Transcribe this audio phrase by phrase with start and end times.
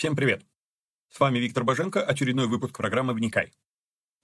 [0.00, 0.46] Всем привет!
[1.10, 3.52] С вами Виктор Боженко, очередной выпуск программы «Вникай».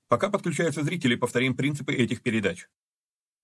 [0.09, 2.66] Пока подключаются зрители, повторим принципы этих передач.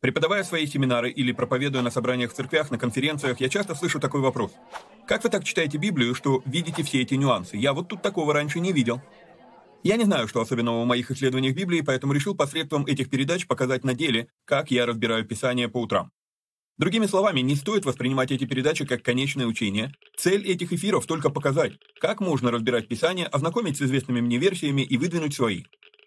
[0.01, 4.23] Преподавая свои семинары или проповедуя на собраниях в церквях, на конференциях, я часто слышу такой
[4.23, 4.55] вопрос.
[5.07, 7.59] Как вы так читаете Библию, что видите все эти нюансы?
[7.59, 9.03] Я вот тут такого раньше не видел.
[9.83, 13.85] Я не знаю, что особенного в моих исследованиях Библии, поэтому решил посредством этих передач показать
[13.85, 16.11] на деле, как я разбираю Писание по утрам.
[16.79, 19.95] Другими словами, не стоит воспринимать эти передачи как конечное учение.
[20.17, 24.97] Цель этих эфиров только показать, как можно разбирать Писание, ознакомить с известными мне версиями и
[24.97, 25.65] выдвинуть свои.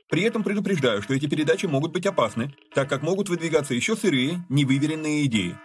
[0.09, 4.45] При этом предупреждаю, что эти передачи могут быть опасны, так как могут выдвигаться еще сырые,
[4.49, 5.55] невыверенные идеи.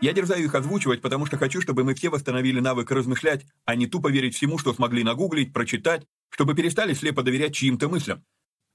[0.00, 3.88] Я дерзаю их озвучивать, потому что хочу, чтобы мы все восстановили навык размышлять, а не
[3.88, 8.24] тупо верить всему, что смогли нагуглить, прочитать, чтобы перестали слепо доверять чьим-то мыслям.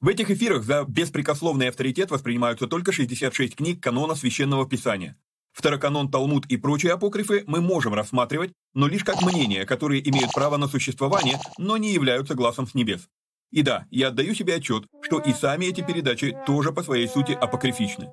[0.02, 5.18] В этих эфирах за беспрекословный авторитет воспринимаются только 66 книг канона Священного Писания.
[5.54, 10.58] Второканон, Талмуд и прочие апокрифы мы можем рассматривать, но лишь как мнения, которые имеют право
[10.58, 13.08] на существование, но не являются глазом с небес.
[13.52, 17.34] И да, я отдаю себе отчет, что и сами эти передачи тоже по своей сути
[17.34, 18.12] апокрифичны.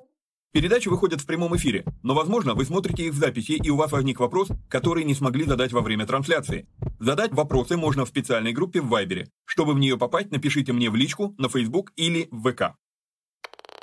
[0.53, 3.91] Передачи выходят в прямом эфире, но, возможно, вы смотрите их в записи, и у вас
[3.91, 6.67] возник вопрос, который не смогли задать во время трансляции.
[6.99, 9.29] Задать вопросы можно в специальной группе в Вайбере.
[9.45, 12.75] Чтобы в нее попасть, напишите мне в личку, на Facebook или в ВК.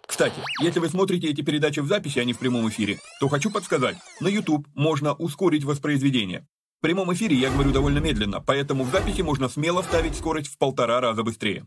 [0.09, 3.51] Кстати, если вы смотрите эти передачи в записи, а не в прямом эфире, то хочу
[3.51, 6.49] подсказать, на YouTube можно ускорить воспроизведение.
[6.79, 10.57] В прямом эфире я говорю довольно медленно, поэтому в записи можно смело ставить скорость в
[10.57, 11.67] полтора раза быстрее.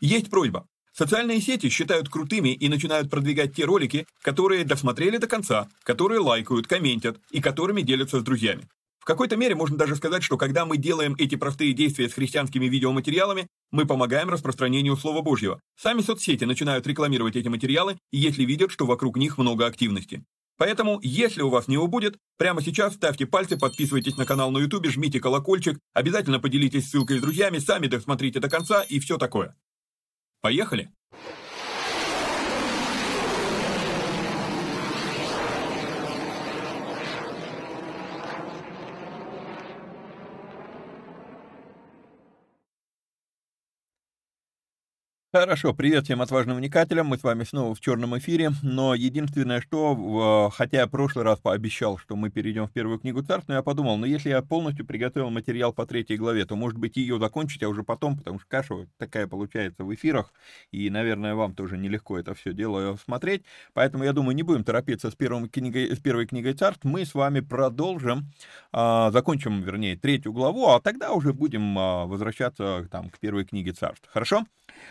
[0.00, 0.66] Есть просьба.
[0.94, 6.66] Социальные сети считают крутыми и начинают продвигать те ролики, которые досмотрели до конца, которые лайкают,
[6.66, 8.68] комментят и которыми делятся с друзьями.
[9.02, 12.66] В какой-то мере можно даже сказать, что когда мы делаем эти простые действия с христианскими
[12.66, 15.60] видеоматериалами, мы помогаем распространению Слова Божьего.
[15.74, 20.22] Сами соцсети начинают рекламировать эти материалы, если видят, что вокруг них много активности.
[20.56, 24.86] Поэтому, если у вас не убудет, прямо сейчас ставьте пальцы, подписывайтесь на канал на YouTube,
[24.86, 29.56] жмите колокольчик, обязательно поделитесь ссылкой с друзьями, сами досмотрите до конца и все такое.
[30.42, 30.92] Поехали!
[45.34, 50.50] Хорошо, привет всем отважным вникателям, мы с вами снова в черном эфире, но единственное, что,
[50.54, 53.62] хотя я в прошлый раз пообещал, что мы перейдем в первую книгу царств, но я
[53.62, 57.62] подумал, ну если я полностью приготовил материал по третьей главе, то может быть ее закончить,
[57.62, 60.34] а уже потом, потому что каша такая получается в эфирах,
[60.70, 63.42] и, наверное, вам тоже нелегко это все дело смотреть,
[63.72, 67.14] поэтому я думаю, не будем торопиться с, первым книгой, с первой книгой царств, мы с
[67.14, 68.30] вами продолжим,
[68.70, 73.72] а, закончим, вернее, третью главу, а тогда уже будем а, возвращаться там к первой книге
[73.72, 74.44] царств, хорошо?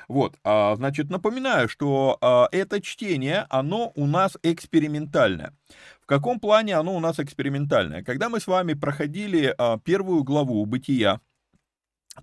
[0.07, 5.55] Вот, а, значит, напоминаю, что а, это чтение, оно у нас экспериментальное.
[6.01, 8.03] В каком плане оно у нас экспериментальное?
[8.03, 11.21] Когда мы с вами проходили а, первую главу «Бытия»,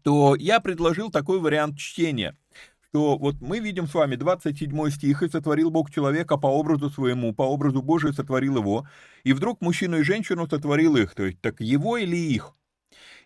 [0.02, 2.36] то я предложил такой вариант чтения,
[2.88, 7.34] что вот мы видим с вами 27 стих, «И сотворил Бог человека по образу своему,
[7.34, 8.86] по образу Божию сотворил его,
[9.24, 11.14] и вдруг мужчину и женщину сотворил их».
[11.14, 12.54] То есть, так его или их?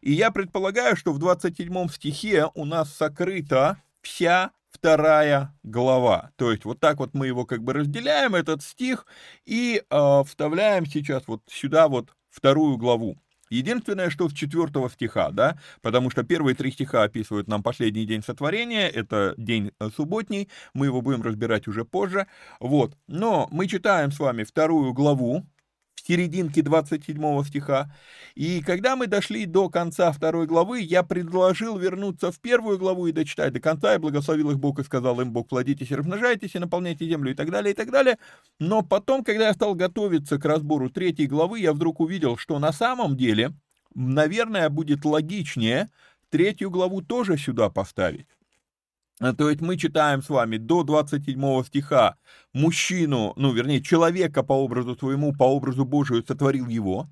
[0.02, 4.50] И я предполагаю, что в 27 стихе у нас сокрыто вся
[4.82, 6.32] вторая глава.
[6.34, 9.06] То есть вот так вот мы его как бы разделяем, этот стих,
[9.46, 13.16] и э, вставляем сейчас вот сюда вот вторую главу.
[13.48, 18.24] Единственное, что с четвертого стиха, да, потому что первые три стиха описывают нам последний день
[18.24, 22.26] сотворения, это день э, субботний, мы его будем разбирать уже позже,
[22.58, 22.96] вот.
[23.06, 25.46] Но мы читаем с вами вторую главу,
[26.02, 27.94] в серединке 27 стиха.
[28.34, 33.12] И когда мы дошли до конца второй главы, я предложил вернуться в первую главу и
[33.12, 36.58] дочитать до конца, и благословил их Бог и сказал им, Бог, плодитесь и размножайтесь, и
[36.58, 38.18] наполняйте землю, и так далее, и так далее.
[38.58, 42.72] Но потом, когда я стал готовиться к разбору третьей главы, я вдруг увидел, что на
[42.72, 43.52] самом деле,
[43.94, 45.88] наверное, будет логичнее
[46.30, 48.26] третью главу тоже сюда поставить.
[49.22, 52.16] А, то есть мы читаем с вами до 27 стиха
[52.52, 57.08] мужчину, ну, вернее, человека по образу своему, по образу Божию сотворил его.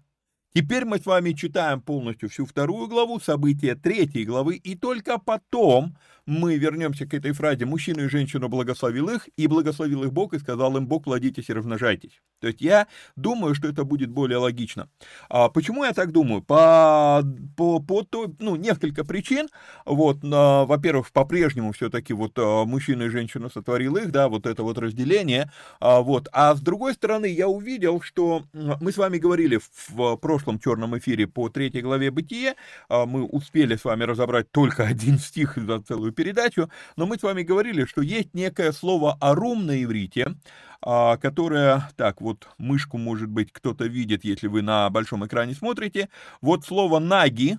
[0.52, 5.96] Теперь мы с вами читаем полностью всю вторую главу, события третьей главы, и только потом
[6.26, 10.38] мы вернемся к этой фразе «мужчину и женщину благословил их, и благословил их Бог, и
[10.38, 12.20] сказал им Бог, плодитесь и размножайтесь».
[12.40, 12.86] То есть я
[13.16, 14.88] думаю, что это будет более логично.
[15.28, 16.42] А почему я так думаю?
[16.42, 17.22] По,
[17.56, 19.48] по, по то, ну, несколько причин.
[19.84, 24.62] Вот, а, во-первых, по-прежнему все-таки вот а, мужчина и женщина сотворил их, да, вот это
[24.62, 25.50] вот разделение.
[25.80, 26.28] А, вот.
[26.32, 30.96] а с другой стороны, я увидел, что мы с вами говорили в, в прошлом черном
[30.98, 32.54] эфире по третьей главе Бытия,
[32.88, 37.22] а, мы успели с вами разобрать только один стих за целую передачу, но мы с
[37.22, 40.34] вами говорили, что есть некое слово «арум» на иврите,
[40.80, 46.08] а, которое, так, вот мышку, может быть, кто-то видит, если вы на большом экране смотрите,
[46.40, 47.58] вот слово «наги»,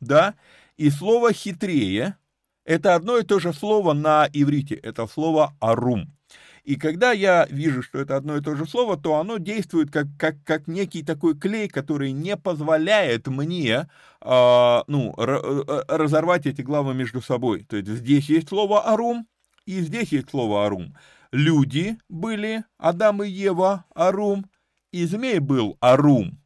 [0.00, 0.34] да,
[0.76, 2.16] И слово «хитрее»—
[2.64, 6.17] это одно и то же слово на иврите, это слово «арум».
[6.64, 10.06] И когда я вижу, что это одно и то же слово, то оно действует как,
[10.18, 13.88] как, как некий такой клей, который не позволяет мне
[14.20, 17.64] э, ну, э, разорвать эти главы между собой.
[17.64, 19.26] То есть здесь есть слово «арум»,
[19.66, 20.96] и здесь есть слово «арум».
[21.30, 24.46] Люди были, Адам и Ева, «арум»,
[24.92, 26.38] и змей был «арум»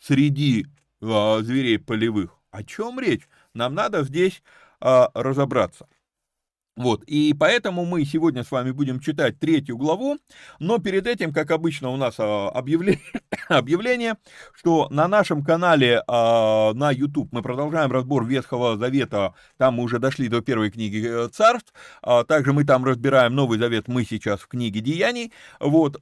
[0.00, 0.66] среди
[1.00, 2.36] э, зверей полевых.
[2.50, 3.28] О чем речь?
[3.54, 4.42] Нам надо здесь
[4.80, 5.86] э, разобраться.
[6.76, 10.18] Вот, и поэтому мы сегодня с вами будем читать третью главу,
[10.58, 12.48] но перед этим, как обычно, у нас а,
[13.48, 14.16] объявление,
[14.52, 19.98] что на нашем канале а, на YouTube мы продолжаем разбор Ветхого Завета, там мы уже
[19.98, 24.40] дошли до первой книги э, Царств, а, также мы там разбираем Новый Завет, мы сейчас
[24.40, 25.98] в книге Деяний, вот,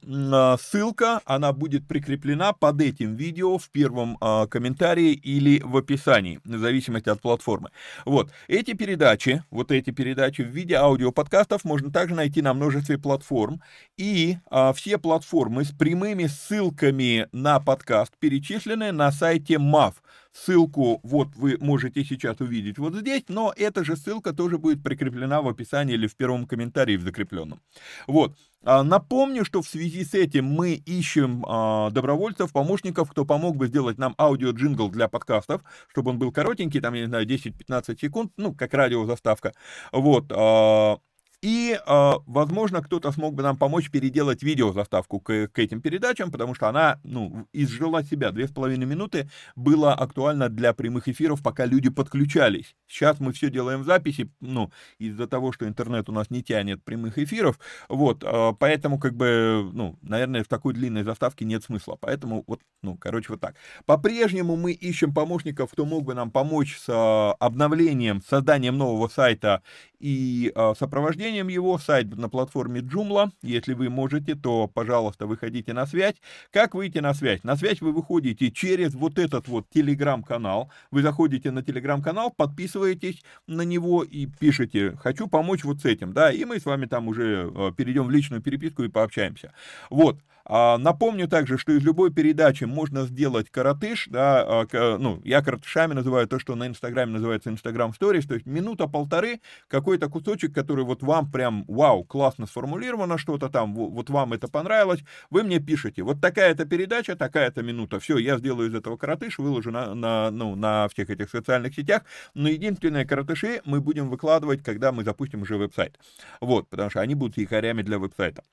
[0.59, 4.17] ссылка, она будет прикреплена под этим видео в первом
[4.49, 7.69] комментарии или в описании, в зависимости от платформы.
[8.03, 12.97] Вот, эти передачи, вот эти передачи в видео, виде аудиоподкастов можно также найти на множестве
[12.97, 13.61] платформ.
[13.97, 19.93] И а, все платформы с прямыми ссылками на подкаст перечислены на сайте MAV.
[20.35, 25.41] Ссылку вот вы можете сейчас увидеть вот здесь, но эта же ссылка тоже будет прикреплена
[25.41, 27.61] в описании или в первом комментарии в закрепленном.
[28.05, 28.35] Вот.
[28.65, 33.67] А, напомню, что в связи с этим мы ищем а, добровольцев, помощников, кто помог бы
[33.67, 38.33] сделать нам аудио-джингл для подкастов, чтобы он был коротенький, там, я не знаю, 10-15 секунд,
[38.35, 39.53] ну, как радиозаставка.
[39.93, 40.25] Вот.
[40.31, 40.97] А,
[41.45, 46.55] и, а, возможно, кто-то смог бы нам помочь переделать видеозаставку к, к этим передачам, потому
[46.55, 48.31] что она, ну, изжила себя.
[48.31, 52.75] Две с половиной минуты было актуально для прямых эфиров, пока люди подключались.
[52.87, 56.83] Сейчас мы все делаем в записи, ну, из-за того, что интернет у нас не тянет
[56.83, 57.59] прямых эфиров.
[57.89, 61.95] Вот, а, поэтому, как бы, ну, наверное, в такой длинной заставке нет смысла.
[62.01, 63.53] Поэтому, вот, ну, короче, вот так.
[63.85, 69.61] По-прежнему мы ищем помощников, кто мог бы нам помочь с а, обновлением, созданием нового сайта
[69.99, 73.29] и сопровождением приложением его, сайт на платформе Joomla.
[73.43, 76.15] Если вы можете, то, пожалуйста, выходите на связь.
[76.51, 77.43] Как выйти на связь?
[77.43, 80.69] На связь вы выходите через вот этот вот телеграм-канал.
[80.91, 86.31] Вы заходите на телеграм-канал, подписываетесь на него и пишете «хочу помочь вот с этим», да,
[86.31, 89.51] и мы с вами там уже э, перейдем в личную переписку и пообщаемся.
[89.89, 90.17] Вот.
[90.47, 95.93] А, напомню также, что из любой передачи можно сделать коротыш, да, а, ну, я коротышами
[95.93, 101.01] называю то, что на Инстаграме называется Инстаграм Stories, то есть минута-полторы, какой-то кусочек, который вот
[101.01, 105.01] вам прям, вау, классно сформулировано что-то там, вот вам это понравилось,
[105.31, 109.71] вы мне пишете, вот такая-то передача, такая-то минута, все, я сделаю из этого коротыш, выложу
[109.71, 112.03] на, на, ну, на всех этих социальных сетях,
[112.35, 115.99] но единственное коротыши мы будем выкладывать, когда мы запустим уже веб-сайт,
[116.39, 118.43] вот, потому что они будут якорями для веб-сайта.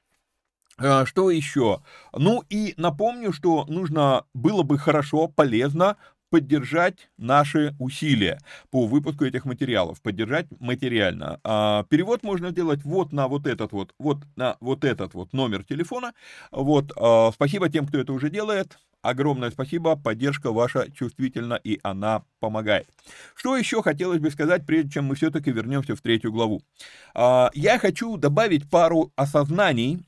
[0.79, 1.83] А, что еще?
[2.13, 5.97] Ну и напомню, что нужно было бы хорошо, полезно
[6.33, 8.41] поддержать наши усилия
[8.71, 11.39] по выпуску этих материалов, поддержать материально.
[11.45, 15.63] А, перевод можно сделать вот на вот этот вот, вот на вот этот вот номер
[15.63, 16.15] телефона.
[16.51, 18.79] Вот, а, спасибо тем, кто это уже делает.
[19.03, 22.87] Огромное спасибо, поддержка ваша чувствительна, и она помогает.
[23.35, 26.63] Что еще хотелось бы сказать, прежде чем мы все-таки вернемся в третью главу?
[27.15, 30.03] А, я хочу добавить пару осознаний,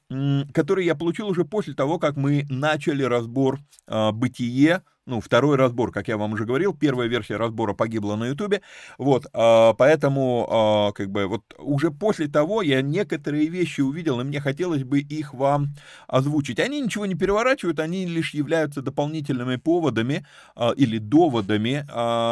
[0.55, 5.93] которые я получил уже после того, как мы начали разбор а, «Бытие», ну, второй разбор,
[5.93, 8.63] как я вам уже говорил, первая версия разбора погибла на Ютубе,
[8.99, 14.25] вот, а, поэтому, а, как бы, вот уже после того я некоторые вещи увидел, и
[14.25, 15.75] мне хотелось бы их вам
[16.09, 16.59] озвучить.
[16.61, 21.85] Они ничего не переворачивают, они лишь являются дополнительными поводами а, или доводами,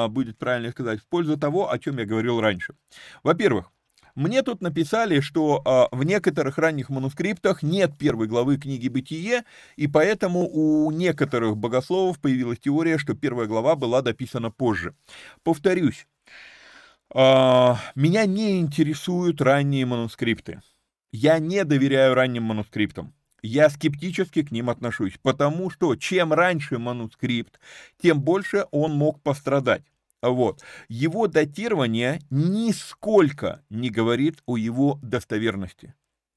[0.09, 2.75] будет правильно сказать, в пользу того, о чем я говорил раньше.
[3.23, 3.71] Во-первых,
[4.15, 9.45] мне тут написали, что э, в некоторых ранних манускриптах нет первой главы книги «Бытие»,
[9.77, 14.95] и поэтому у некоторых богословов появилась теория, что первая глава была дописана позже.
[15.43, 16.07] Повторюсь,
[17.15, 20.61] э, меня не интересуют ранние манускрипты.
[21.11, 23.15] Я не доверяю ранним манускриптам.
[23.43, 27.59] Я скептически к ним отношусь, потому что чем раньше манускрипт,
[28.01, 29.83] тем больше он мог пострадать.
[30.23, 30.63] Вот.
[30.89, 35.95] Его датирование нисколько не говорит о его достоверности.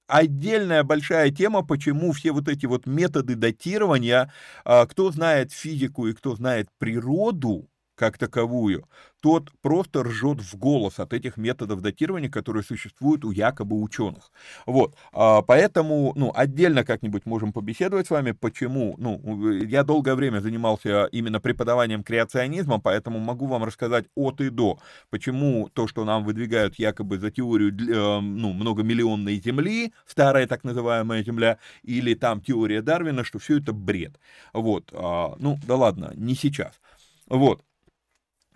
[0.08, 4.32] Отдельная большая тема, почему все вот эти вот методы датирования,
[4.64, 8.88] а, кто знает физику и кто знает природу как таковую,
[9.22, 14.32] тот просто ржет в голос от этих методов датирования, которые существуют у якобы ученых.
[14.66, 20.42] Вот, а, поэтому, ну, отдельно как-нибудь можем побеседовать с вами, почему, ну, я долгое время
[20.42, 24.78] занимался именно преподаванием креационизма, поэтому могу вам рассказать от и до,
[25.10, 31.24] почему то, что нам выдвигают якобы за теорию, э, ну, многомиллионной Земли, старая так называемая
[31.24, 34.20] Земля, или там теория Дарвина, что все это бред.
[34.54, 36.80] Вот, а, ну, да ладно, не сейчас.
[37.28, 37.64] Вот,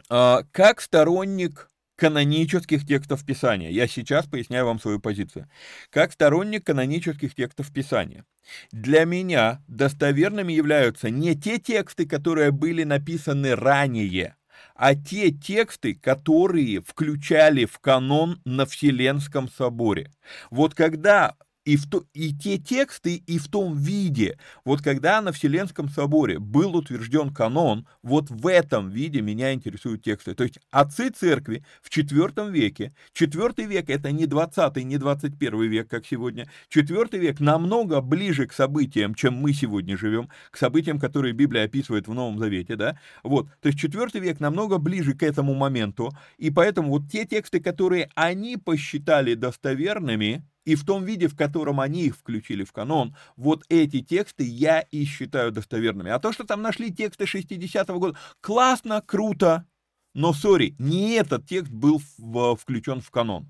[0.10, 3.70] как сторонник канонических текстов Писания.
[3.70, 5.50] Я сейчас поясняю вам свою позицию.
[5.90, 8.26] Как сторонник канонических текстов Писания.
[8.72, 14.36] Для меня достоверными являются не те тексты, которые были написаны ранее,
[14.76, 20.12] а те тексты, которые включали в канон на Вселенском соборе.
[20.50, 21.36] Вот когда
[21.70, 24.40] и, в то, и те тексты, и в том виде.
[24.66, 30.34] Вот когда на Вселенском соборе был утвержден канон, вот в этом виде меня интересуют тексты.
[30.34, 35.88] То есть отцы церкви в IV веке, IV век это не 20 не 21 век,
[35.88, 41.34] как сегодня, IV век намного ближе к событиям, чем мы сегодня живем, к событиям, которые
[41.34, 45.54] Библия описывает в Новом Завете, да, вот, то есть IV век намного ближе к этому
[45.54, 51.36] моменту, и поэтому вот те тексты, которые они посчитали достоверными, и в том виде, в
[51.36, 56.12] котором они их включили в канон, вот эти тексты я и считаю достоверными.
[56.12, 59.66] А то, что там нашли тексты 60-го года, классно, круто,
[60.14, 63.48] но, сори, не этот текст был в, включен в канон.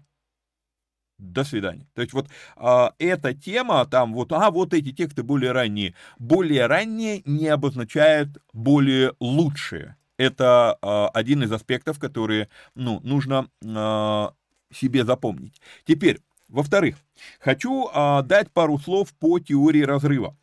[1.18, 1.90] До свидания.
[1.94, 5.96] То есть вот а, эта тема, там вот, а вот эти тексты более ранние.
[6.20, 9.98] Более ранние не обозначает более лучшие.
[10.18, 14.32] Это а, один из аспектов, которые, ну, нужно а,
[14.72, 15.62] себе запомнить.
[15.84, 16.98] Теперь, во-вторых,
[17.40, 20.36] хочу а, дать пару слов по теории разрыва.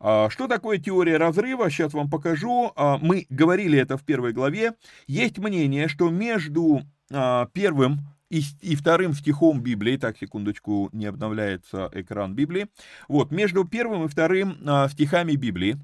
[0.00, 1.70] А, что такое теория разрыва?
[1.70, 2.72] Сейчас вам покажу.
[2.74, 4.74] А, мы говорили это в первой главе.
[5.06, 6.82] Есть мнение, что между
[7.12, 12.68] а, первым и, и вторым стихом Библии, так, секундочку, не обновляется экран Библии,
[13.06, 15.76] вот, между первым и вторым а, стихами Библии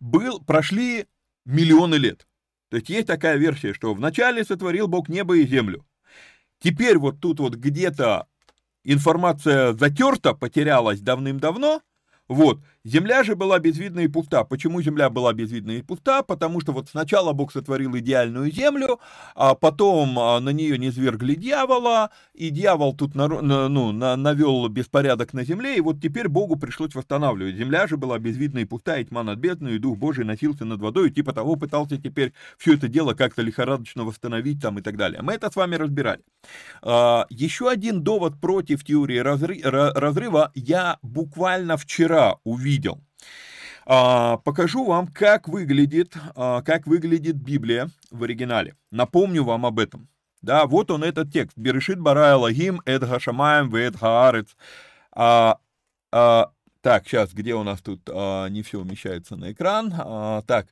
[0.00, 1.06] был, прошли
[1.46, 2.26] миллионы лет.
[2.68, 5.86] То есть есть такая версия, что вначале сотворил Бог небо и землю.
[6.60, 8.26] Теперь вот тут вот где-то
[8.84, 11.82] информация затерта, потерялась давным-давно,
[12.26, 14.44] вот, Земля же была безвидна и пуста.
[14.44, 16.22] Почему земля была безвидна и пуста?
[16.22, 18.98] Потому что вот сначала Бог сотворил идеальную землю,
[19.34, 24.66] а потом а, на нее не свергли дьявола, и дьявол тут на, ну, на, навел
[24.68, 27.56] беспорядок на земле, и вот теперь Богу пришлось восстанавливать.
[27.56, 30.80] Земля же была безвидна и пуста, и тьма над бездной, и Дух Божий носился над
[30.80, 34.96] водой, и типа того пытался теперь все это дело как-то лихорадочно восстановить там и так
[34.96, 35.20] далее.
[35.20, 36.22] Мы это с вами разбирали.
[36.80, 43.00] А, еще один довод против теории разрыва я буквально вчера увидел видел.
[43.86, 48.76] А, покажу вам, как выглядит, а, как выглядит Библия в оригинале.
[48.90, 50.08] Напомню вам об этом.
[50.42, 51.58] Да, вот он этот текст.
[51.58, 54.56] Берешит бара Элагим, эд хашамаем, вед хаарец.
[55.12, 55.58] А,
[56.12, 59.92] а, так, сейчас, где у нас тут а, не все умещается на экран.
[59.98, 60.68] А, так.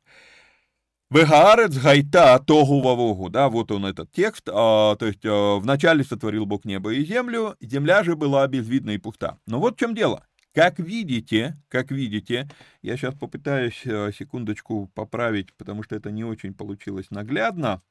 [1.09, 6.47] Вегаарец гайта тогу вавогу, да, вот он этот текст, а, то есть а, вначале сотворил
[6.47, 9.39] Бог небо и землю, земля же была безвидна и пуста.
[9.47, 10.25] Но вот в чем дело.
[10.57, 12.49] Как видите, как видите,
[12.81, 17.83] я сейчас попытаюсь э, секундочку поправить, потому что это не очень получилось наглядно.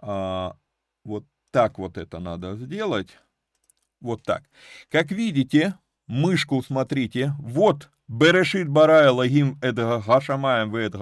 [0.00, 0.56] А,
[1.04, 3.18] вот так вот это надо сделать.
[4.00, 4.44] Вот так.
[4.88, 5.74] Как видите,
[6.06, 10.96] мышку смотрите, вот Берешит барая лагим эдгашамаем вед.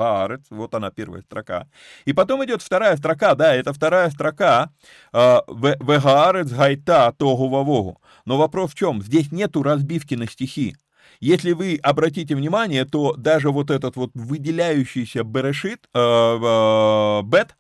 [0.50, 1.68] Вот она, первая строка.
[2.06, 4.72] И потом идет вторая строка, да, это вторая строка.
[5.12, 8.02] А, Вегаарец гайта тогу вавогу.
[8.26, 9.00] Но вопрос в чем?
[9.00, 10.76] Здесь нету разбивки на стихи.
[11.20, 17.56] Если вы обратите внимание, то даже вот этот вот выделяющийся берешит, э, э, бет,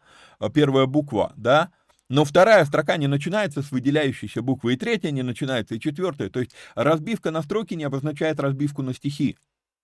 [0.52, 1.70] первая буква, да,
[2.08, 6.30] но вторая строка не начинается с выделяющейся буквы, и третья не начинается, и четвертая.
[6.30, 9.36] То есть разбивка на строки не обозначает разбивку на стихи.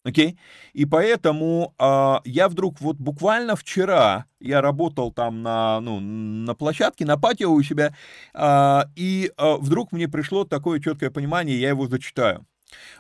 [0.05, 0.33] Окей?
[0.33, 0.39] Okay?
[0.75, 7.07] И поэтому э, я вдруг вот буквально вчера я работал там на, ну, на площадке,
[7.07, 7.95] на патио у себя,
[8.35, 12.47] э, и э, вдруг мне пришло такое четкое понимание, я его зачитаю.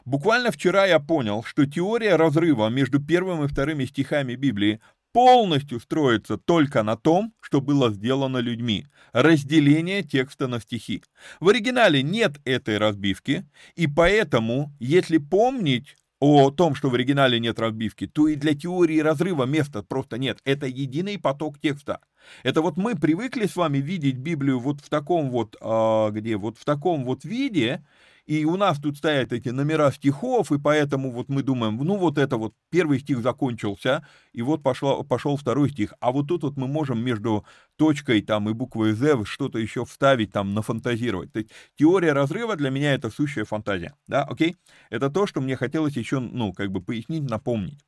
[0.04, 4.80] Буквально вчера я понял, что теория разрыва между первым и вторыми стихами Библии
[5.12, 8.86] полностью строится только на том, что было сделано людьми.
[9.12, 11.02] Разделение текста на стихи.
[11.40, 17.60] В оригинале нет этой разбивки, и поэтому, если помнить о том, что в оригинале нет
[17.60, 20.38] разбивки, то и для теории разрыва места просто нет.
[20.44, 22.00] Это единый поток текста.
[22.42, 26.56] Это вот мы привыкли с вами видеть Библию вот в таком вот, а, где, вот
[26.58, 27.84] в таком вот виде,
[28.26, 32.18] и у нас тут стоят эти номера стихов, и поэтому вот мы думаем, ну вот
[32.18, 35.92] это вот первый стих закончился, и вот пошел, пошел второй стих.
[36.00, 37.44] А вот тут вот мы можем между
[37.76, 41.32] точкой там и буквой Z что-то еще вставить, там, нафантазировать.
[41.32, 44.56] То есть теория разрыва для меня это сущая фантазия, да, окей?
[44.90, 47.78] Это то, что мне хотелось еще, ну, как бы пояснить, напомнить.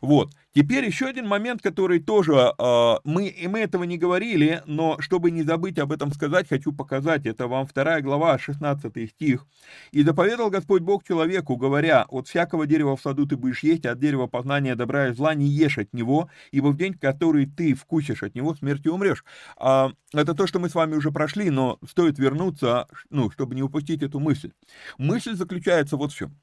[0.00, 0.32] Вот.
[0.54, 5.30] Теперь еще один момент, который тоже, э, мы, и мы этого не говорили, но чтобы
[5.30, 9.46] не забыть об этом сказать, хочу показать, это вам вторая глава, 16 стих.
[9.92, 13.98] И заповедал Господь Бог человеку, говоря, от всякого дерева в саду ты будешь есть, от
[13.98, 18.22] дерева познания добра и зла не ешь от него, ибо в день, который ты вкусишь
[18.22, 19.24] от него, смертью умрешь.
[19.56, 23.62] А, это то, что мы с вами уже прошли, но стоит вернуться, ну, чтобы не
[23.62, 24.52] упустить эту мысль.
[24.98, 26.38] Мысль заключается вот в чем.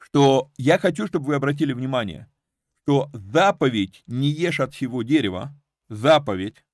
[0.00, 2.28] Что я хочу, чтобы вы обратили внимание,
[2.84, 5.54] что заповедь «не ешь от всего дерева»,
[5.88, 6.64] заповедь,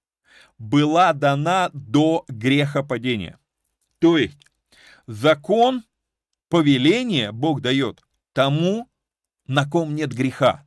[0.58, 3.38] была дана до грехопадения.
[3.98, 4.38] То есть
[5.06, 5.84] закон,
[6.48, 8.02] повеление Бог дает
[8.32, 8.88] тому,
[9.46, 10.65] на ком нет греха.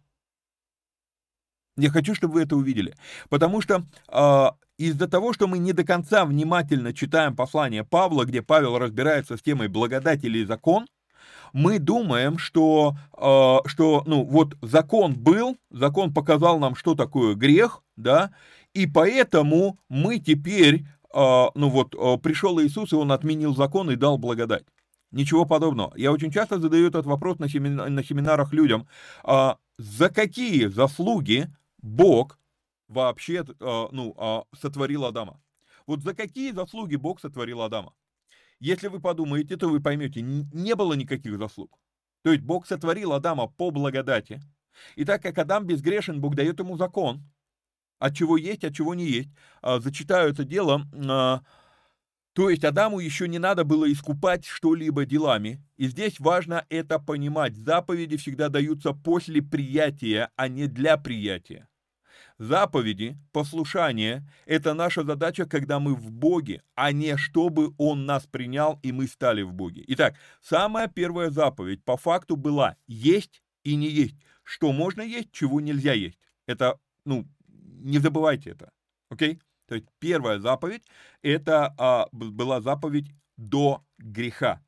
[1.79, 2.95] Я хочу, чтобы вы это увидели.
[3.29, 4.45] Потому что э,
[4.77, 9.41] из-за того, что мы не до конца внимательно читаем послание Павла, где Павел разбирается с
[9.41, 10.87] темой благодать или закон,
[11.53, 17.81] мы думаем, что, э, что ну, вот закон был, закон показал нам, что такое грех,
[17.95, 18.31] да,
[18.73, 24.17] и поэтому мы теперь, э, ну вот, пришел Иисус, и Он отменил закон и дал
[24.17, 24.65] благодать.
[25.11, 25.93] Ничего подобного.
[25.95, 28.87] Я очень часто задаю этот вопрос на, семина, на семинарах людям.
[29.23, 31.47] А, за какие заслуги
[31.81, 32.39] Бог
[32.87, 35.41] вообще а, ну, а, сотворил Адама?
[35.87, 37.93] Вот за какие заслуги Бог сотворил Адама?
[38.59, 41.79] Если вы подумаете, то вы поймете, не было никаких заслуг.
[42.23, 44.41] То есть Бог сотворил Адама по благодати.
[44.95, 47.23] И так как Адам безгрешен, Бог дает ему закон,
[47.99, 49.29] от чего есть, от чего не есть.
[49.61, 50.85] А, зачитаю это дело.
[50.93, 51.41] А,
[52.33, 55.63] то есть Адаму еще не надо было искупать что-либо делами.
[55.77, 57.55] И здесь важно это понимать.
[57.55, 61.68] Заповеди всегда даются после приятия, а не для приятия.
[62.39, 68.79] Заповеди, послушание– это наша задача, когда мы в Боге, а не чтобы Он нас принял
[68.81, 69.83] и мы стали в Боге.
[69.87, 74.15] Итак, самая первая заповедь по факту была «есть и не есть».
[74.43, 76.17] Что можно есть, чего нельзя есть.
[76.47, 78.71] Это, ну, не забывайте это,
[79.09, 79.33] окей?
[79.33, 79.41] Okay?
[79.67, 80.83] То есть первая заповедь,
[81.21, 84.61] это а, была заповедь до греха,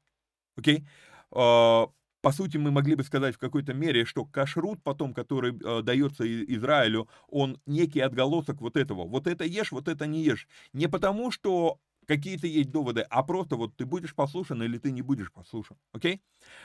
[0.57, 0.85] окей?
[1.31, 1.91] Okay?
[2.21, 6.23] По сути, мы могли бы сказать в какой-то мере, что кашрут потом, который э, дается
[6.55, 9.07] Израилю, он некий отголосок вот этого.
[9.07, 10.47] Вот это ешь, вот это не ешь.
[10.73, 15.01] Не потому, что какие-то есть доводы, а просто вот ты будешь послушан или ты не
[15.01, 15.77] будешь послушан.
[15.93, 16.21] Окей?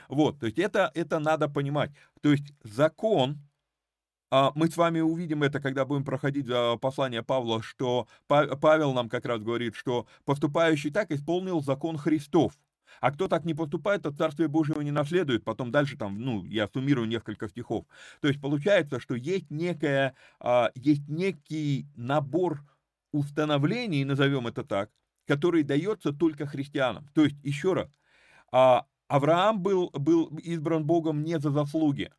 [0.09, 1.91] Вот, то есть это, это надо понимать.
[2.21, 3.39] То есть закон,
[4.29, 6.47] а, мы с вами увидим это, когда будем проходить
[6.81, 12.53] послание Павла, что Павел нам как раз говорит, что поступающий так исполнил закон Христов.
[13.01, 15.43] А кто так не поступает, то Царствие Божьего не наследует.
[15.43, 17.85] Потом дальше там, ну, я суммирую несколько стихов.
[18.21, 22.63] То есть получается, что есть некая, а, есть некий набор
[23.11, 24.89] установлений, назовем это так,
[25.25, 27.09] который дается только христианам.
[27.13, 27.89] То есть, еще раз,
[28.51, 32.11] а, Авраам был, был избран Богом не за заслуги.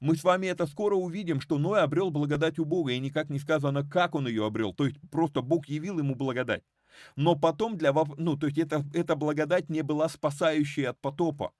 [0.00, 3.38] Мы с вами это скоро увидим, что Ной обрел благодать у Бога, и никак не
[3.38, 4.74] сказано, как он ее обрел.
[4.74, 6.62] То есть просто Бог явил ему благодать.
[7.16, 7.92] Но потом для...
[7.92, 11.52] Ну, то есть это, эта благодать не была спасающей от потопа.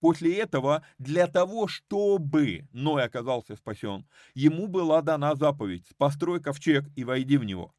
[0.00, 4.04] После этого, для того, чтобы Ной оказался спасен,
[4.34, 7.72] ему была дана заповедь «Построй ковчег и войди в него».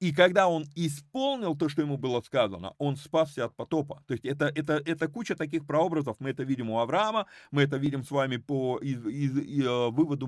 [0.00, 4.02] И когда он исполнил то, что ему было сказано, он спасся от потопа.
[4.06, 6.16] То есть это, это, это куча таких прообразов.
[6.20, 9.88] Мы это видим у Авраама, мы это видим с вами по из, из, из, э,
[9.90, 10.26] выводу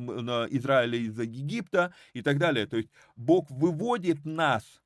[0.50, 2.66] Израиля из Египта и так далее.
[2.66, 4.81] То есть Бог выводит нас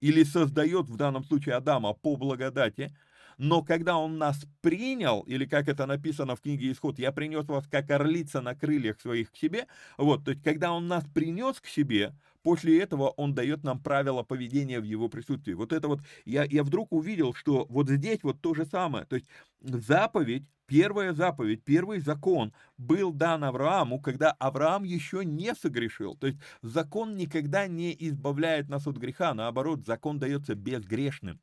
[0.00, 2.94] или создает в данном случае Адама по благодати,
[3.38, 7.66] но когда он нас принял, или как это написано в книге Исход, я принес вас
[7.66, 9.66] как орлица на крыльях своих к себе,
[9.98, 12.14] вот, то есть когда он нас принес к себе,
[12.46, 15.52] после этого он дает нам правила поведения в его присутствии.
[15.54, 19.16] Вот это вот, я, я вдруг увидел, что вот здесь вот то же самое, то
[19.16, 19.26] есть
[19.60, 26.14] заповедь, первая заповедь, первый закон был дан Аврааму, когда Авраам еще не согрешил.
[26.14, 31.40] То есть закон никогда не избавляет нас от греха, наоборот, закон дается безгрешным.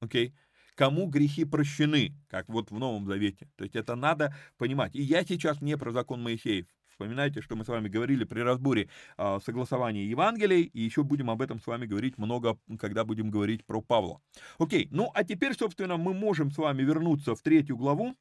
[0.00, 0.30] Окей?
[0.30, 0.34] Okay?
[0.74, 3.48] кому грехи прощены, как вот в Новом Завете.
[3.54, 4.96] То есть это надо понимать.
[4.96, 6.66] И я сейчас не про закон Моисеев.
[6.94, 11.42] Вспоминайте, что мы с вами говорили при разборе э, согласования Евангелий, и еще будем об
[11.42, 14.20] этом с вами говорить много, когда будем говорить про Павла.
[14.58, 18.14] Окей, ну а теперь, собственно, мы можем с вами вернуться в третью главу,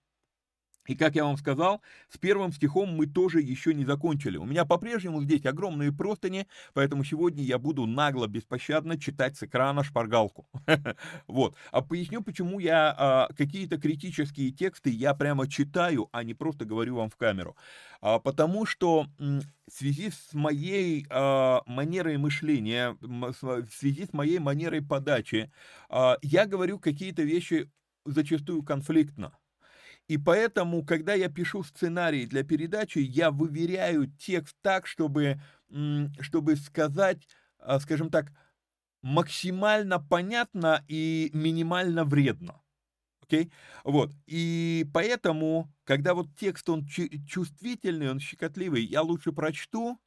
[0.85, 4.37] и как я вам сказал, с первым стихом мы тоже еще не закончили.
[4.37, 9.83] У меня по-прежнему здесь огромные простыни, поэтому сегодня я буду нагло, беспощадно читать с экрана
[9.83, 10.47] шпаргалку.
[11.27, 11.55] Вот.
[11.71, 16.95] А поясню, почему я а, какие-то критические тексты я прямо читаю, а не просто говорю
[16.95, 17.55] вам в камеру.
[18.01, 24.81] А, потому что в связи с моей а, манерой мышления, в связи с моей манерой
[24.81, 25.51] подачи,
[26.21, 27.69] я говорю какие-то вещи
[28.05, 29.33] зачастую конфликтно.
[30.07, 35.39] И поэтому, когда я пишу сценарий для передачи, я выверяю текст так, чтобы,
[36.19, 38.31] чтобы сказать, а, скажем так,
[39.01, 42.61] максимально понятно и минимально вредно.
[43.21, 43.51] Окей?
[43.83, 44.11] Вот.
[44.27, 49.99] И поэтому, когда вот текст, он чувствительный, он щекотливый, я лучше прочту,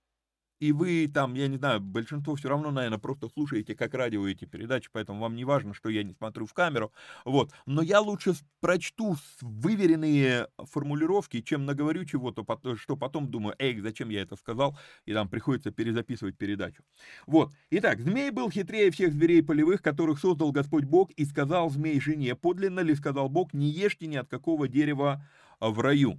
[0.60, 4.44] и вы там, я не знаю, большинство все равно, наверное, просто слушаете как радио эти
[4.44, 6.92] передачи, поэтому вам не важно, что я не смотрю в камеру,
[7.24, 7.52] вот.
[7.66, 12.44] Но я лучше прочту выверенные формулировки, чем наговорю чего-то,
[12.76, 16.82] что потом думаю, эй, зачем я это сказал, и там приходится перезаписывать передачу.
[17.26, 17.52] Вот.
[17.70, 22.34] Итак, змей был хитрее всех зверей полевых, которых создал Господь Бог, и сказал змей жене,
[22.34, 25.24] подлинно ли сказал Бог, не ешьте ни от какого дерева
[25.60, 26.18] в раю.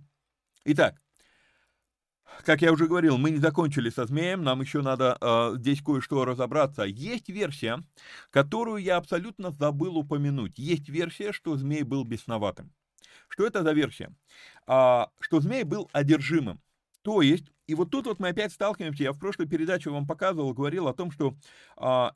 [0.65, 1.01] Итак,
[2.43, 6.25] как я уже говорил, мы не закончили со змеем, нам еще надо э, здесь кое-что
[6.25, 6.83] разобраться.
[6.83, 7.81] Есть версия,
[8.29, 10.57] которую я абсолютно забыл упомянуть.
[10.57, 12.71] Есть версия, что змей был бесноватым.
[13.27, 14.13] Что это за версия?
[14.65, 16.61] А, что змей был одержимым.
[17.01, 20.53] То есть, и вот тут вот мы опять сталкиваемся, я в прошлой передаче вам показывал,
[20.53, 21.35] говорил о том, что
[21.77, 22.13] а,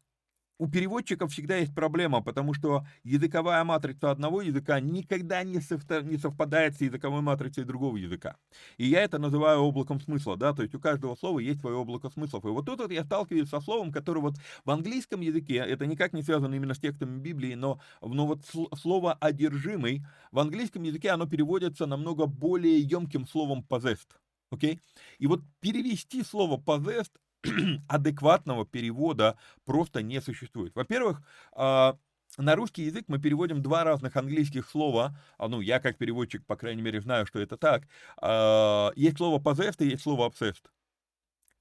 [0.62, 6.82] у переводчиков всегда есть проблема, потому что языковая матрица одного языка никогда не, совпадает с
[6.82, 8.38] языковой матрицей другого языка.
[8.78, 12.12] И я это называю облаком смысла, да, то есть у каждого слова есть свое облако
[12.12, 12.46] смыслов.
[12.46, 16.14] И вот тут вот я сталкиваюсь со словом, которое вот в английском языке, это никак
[16.14, 18.42] не связано именно с текстами Библии, но, но вот
[18.80, 24.10] слово «одержимый» в английском языке оно переводится намного более емким словом «possessed».
[24.52, 24.76] Окей?
[24.76, 24.80] Okay?
[25.18, 27.14] И вот перевести слово possessed
[27.88, 30.76] адекватного перевода просто не существует.
[30.76, 31.22] Во-первых,
[31.54, 31.98] а,
[32.38, 35.18] на русский язык мы переводим два разных английских слова.
[35.38, 37.88] А, ну, я как переводчик, по крайней мере, знаю, что это так.
[38.18, 40.64] А, есть слово possessed и есть слово obsessed.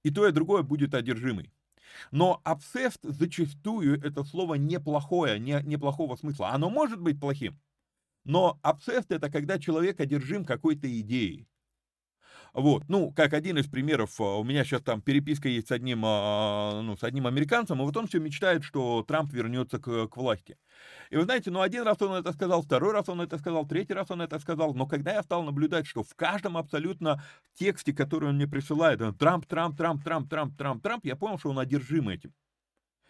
[0.02, 1.52] И то, и другое будет одержимый.
[2.10, 6.50] Но obsessed зачастую это слово неплохое, не, неплохого смысла.
[6.50, 7.58] Оно может быть плохим.
[8.24, 11.49] Но obsessed это когда человек одержим какой-то идеей.
[12.52, 16.02] Вот, ну, как один из примеров, а, у меня сейчас там переписка есть с одним,
[16.04, 20.16] а, ну, с одним американцем, и вот он все мечтает, что Трамп вернется к, к
[20.16, 20.58] власти.
[21.10, 23.94] И вы знаете, ну, один раз он это сказал, второй раз он это сказал, третий
[23.94, 27.22] раз он это сказал, но когда я стал наблюдать, что в каждом абсолютно
[27.54, 31.50] тексте, который он мне присылает, Трамп, Трамп, Трамп, Трамп, Трамп, Трамп, Трамп, я понял, что
[31.50, 32.32] он одержим этим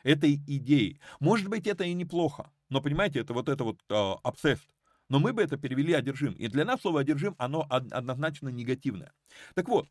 [0.02, 0.98] этой идеей.
[1.18, 4.68] Может быть, это и неплохо, но понимаете, это вот это вот obsessed
[5.10, 6.32] но мы бы это перевели одержим.
[6.32, 9.12] И для нас слово одержим, оно однозначно негативное.
[9.54, 9.86] Так вот,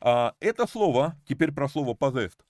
[0.00, 2.40] а, это слово, теперь про слово possessed,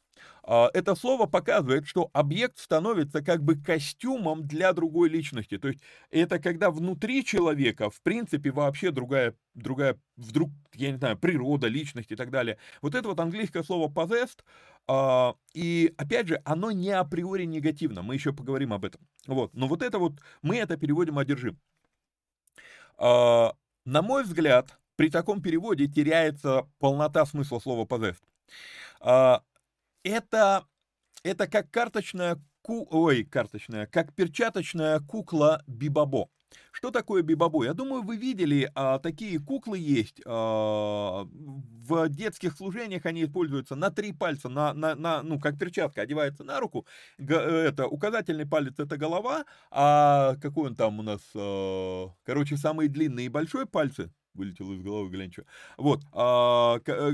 [0.45, 5.59] а, это слово показывает, что объект становится как бы костюмом для другой личности.
[5.59, 5.81] То есть
[6.11, 12.13] это когда внутри человека, в принципе, вообще другая, другая вдруг, я не знаю, природа, личность
[12.13, 12.59] и так далее.
[12.83, 14.41] Вот это вот английское слово possessed,
[14.89, 19.01] а, и опять же, оно не априори негативно, мы еще поговорим об этом.
[19.27, 19.55] Вот.
[19.55, 21.59] Но вот это вот, мы это переводим одержим.
[23.05, 28.23] А, на мой взгляд, при таком переводе теряется полнота смысла слова possessed.
[29.01, 29.43] А,
[30.05, 30.67] это,
[31.25, 32.87] это как карточная ку...
[32.93, 36.31] Ой, карточная, как перчаточная кукла Бибабо.
[36.73, 37.65] Что такое бибабо?
[37.65, 40.21] Я думаю, вы видели, а, такие куклы есть.
[40.27, 46.03] А, в детских служениях они используются на три пальца, на, на, на, ну, как перчатка,
[46.03, 46.87] одевается на руку.
[47.19, 51.21] Г, это, указательный палец это голова, а какой он там у нас?
[51.35, 55.45] А, короче, самые длинные и большой пальцы, вылетело из головы, глянь, что.
[55.77, 57.13] Вот, а, э,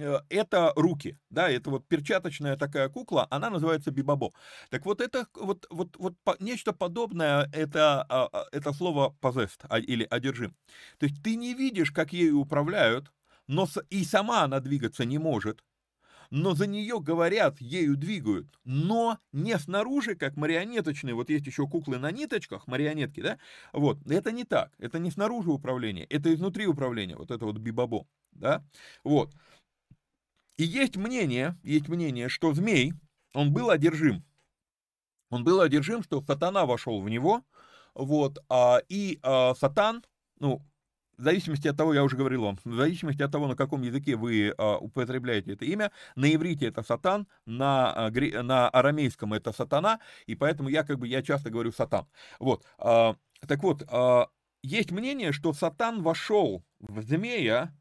[0.00, 4.32] э, это руки, да, это вот перчаточная такая кукла, она называется бибабо.
[4.70, 10.06] Так вот это, вот, вот, вот нечто подобное, это, а, а, это слово possessed или
[10.10, 10.54] одержим.
[10.98, 13.12] То есть ты не видишь, как ею управляют,
[13.46, 15.62] но и сама она двигаться не может,
[16.32, 21.98] но за нее говорят, ею двигают, но не снаружи, как марионеточные, вот есть еще куклы
[21.98, 23.38] на ниточках, марионетки, да,
[23.74, 28.06] вот, это не так, это не снаружи управление, это изнутри управление, вот это вот бибабо,
[28.32, 28.64] да,
[29.04, 29.30] вот.
[30.56, 32.94] И есть мнение, есть мнение, что змей,
[33.34, 34.24] он был одержим,
[35.28, 37.42] он был одержим, что сатана вошел в него,
[37.94, 40.02] вот, а, и а, сатан,
[40.40, 40.62] ну,
[41.22, 44.16] в зависимости от того, я уже говорил вам, в зависимости от того, на каком языке
[44.16, 50.00] вы а, употребляете это имя, на иврите это сатан, на, а, на арамейском это сатана,
[50.26, 52.06] и поэтому я как бы, я часто говорю сатан.
[52.40, 53.14] Вот, а,
[53.46, 54.30] так вот, а,
[54.64, 57.72] есть мнение, что сатан вошел в змея,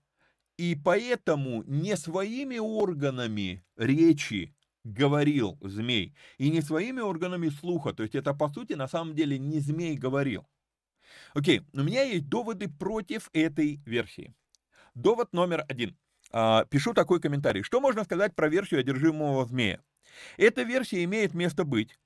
[0.57, 8.13] и поэтому не своими органами речи говорил змей, и не своими органами слуха, то есть
[8.13, 10.45] это по сути на самом деле не змей говорил.
[11.33, 14.33] Окей, у меня есть доводы против этой версии.
[14.95, 15.97] Довод номер один.
[16.31, 17.63] А, пишу такой комментарий.
[17.63, 19.81] Что можно сказать про версию одержимого змея?
[20.37, 21.97] Эта версия имеет место быть.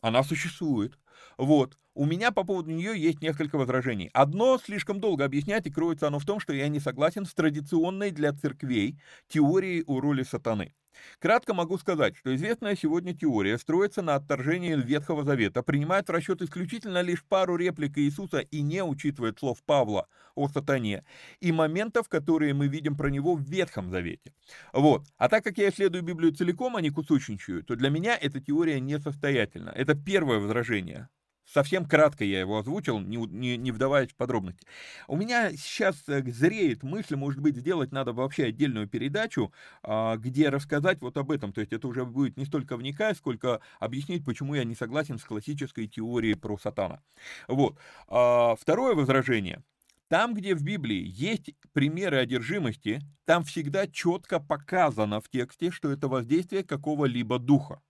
[0.00, 0.98] Она существует.
[1.38, 1.78] Вот.
[1.94, 4.10] у меня по поводу нее есть несколько возражений.
[4.14, 8.10] Одно слишком долго объяснять, и кроется оно в том, что я не согласен с традиционной
[8.10, 8.98] для церквей
[9.28, 10.74] теорией о роли сатаны.
[11.18, 16.42] Кратко могу сказать, что известная сегодня теория строится на отторжении Ветхого Завета, принимает в расчет
[16.42, 21.04] исключительно лишь пару реплик Иисуса и не учитывает слов Павла о сатане
[21.40, 24.34] и моментов, которые мы видим про него в Ветхом Завете.
[24.72, 25.06] Вот.
[25.16, 28.80] А так как я исследую Библию целиком, а не кусочничаю, то для меня эта теория
[28.80, 29.70] несостоятельна.
[29.70, 31.08] Это первое возражение.
[31.52, 34.66] Совсем кратко я его озвучил, не, не, не вдаваясь в подробности.
[35.06, 40.48] У меня сейчас э, зреет мысль, может быть, сделать надо вообще отдельную передачу, а, где
[40.48, 41.52] рассказать вот об этом.
[41.52, 45.24] То есть это уже будет не столько вникать, сколько объяснить, почему я не согласен с
[45.24, 47.02] классической теорией про сатана.
[47.48, 47.78] Вот.
[48.08, 49.62] А, второе возражение.
[50.08, 56.08] Там, где в Библии есть примеры одержимости, там всегда четко показано в тексте, что это
[56.08, 57.82] воздействие какого-либо духа.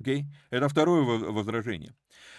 [0.00, 0.24] Okay?
[0.50, 1.94] Это второе возражение.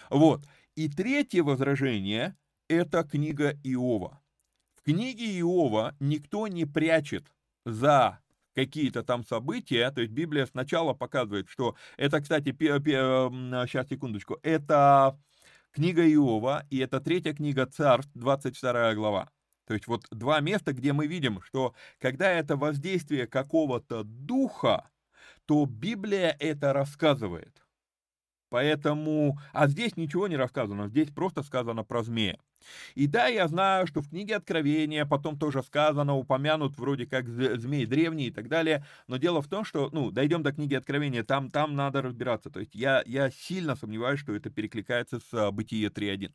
[0.10, 0.46] Вот.
[0.80, 2.38] И третье возражение–
[2.70, 4.22] это книга Иова.
[4.76, 7.34] В книге Иова никто не прячет
[7.66, 8.20] за
[8.56, 15.20] какие-то там события, то есть Библия сначала показывает, что это, кстати, сейчас, секундочку, это
[15.74, 19.30] книга Иова, и это третья книга Царств, 22 глава.
[19.68, 24.90] То есть вот два места, где мы видим, что когда это воздействие какого-то духа,
[25.46, 27.66] то Библия это рассказывает.
[28.50, 32.38] Поэтому, а здесь ничего не рассказано, здесь просто сказано про змея.
[32.96, 37.86] И да, я знаю, что в книге Откровения потом тоже сказано, упомянут вроде как змей
[37.86, 41.50] древний и так далее, но дело в том, что, ну, дойдем до книги Откровения, там,
[41.50, 45.90] там надо разбираться, то есть я, я сильно сомневаюсь, что это перекликается с а, Бытие
[45.90, 46.32] 3.1.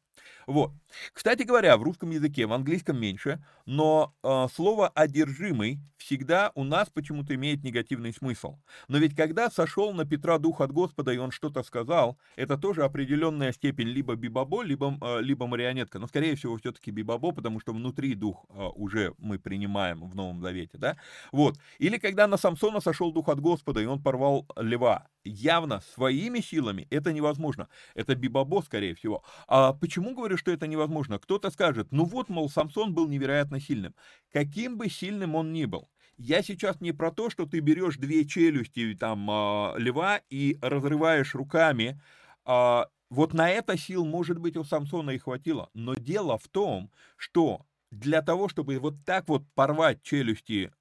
[0.47, 0.73] Вот.
[1.13, 6.91] Кстати говоря, в русском языке, в английском меньше, но э, слово «одержимый» всегда у нас
[6.91, 8.59] почему-то имеет негативный смысл.
[8.89, 12.85] Но ведь когда сошел на Петра Дух от Господа, и он что-то сказал, это тоже
[12.85, 15.99] определенная степень либо бибабо, либо, э, либо марионетка.
[15.99, 20.41] Но скорее всего, все-таки Бибабо, потому что внутри дух а, уже мы принимаем в Новом
[20.41, 20.97] Завете, да?
[21.33, 21.59] Вот.
[21.81, 25.09] Или когда на Самсона сошел дух от Господа, и он порвал льва.
[25.25, 27.69] Явно своими силами это невозможно.
[27.97, 29.25] Это Бибабо, скорее всего.
[29.49, 31.19] А почему говорю, что это невозможно?
[31.19, 33.97] Кто-то скажет, ну вот, мол, Самсон был невероятно сильным.
[34.33, 38.25] Каким бы сильным он ни был, я сейчас не про то, что ты берешь две
[38.25, 42.01] челюсти там а, льва и разрываешь руками
[42.45, 45.71] а, вот на это сил, может быть, у Самсона и хватило.
[45.73, 50.73] Но дело в том, что для того, чтобы вот так вот порвать челюсти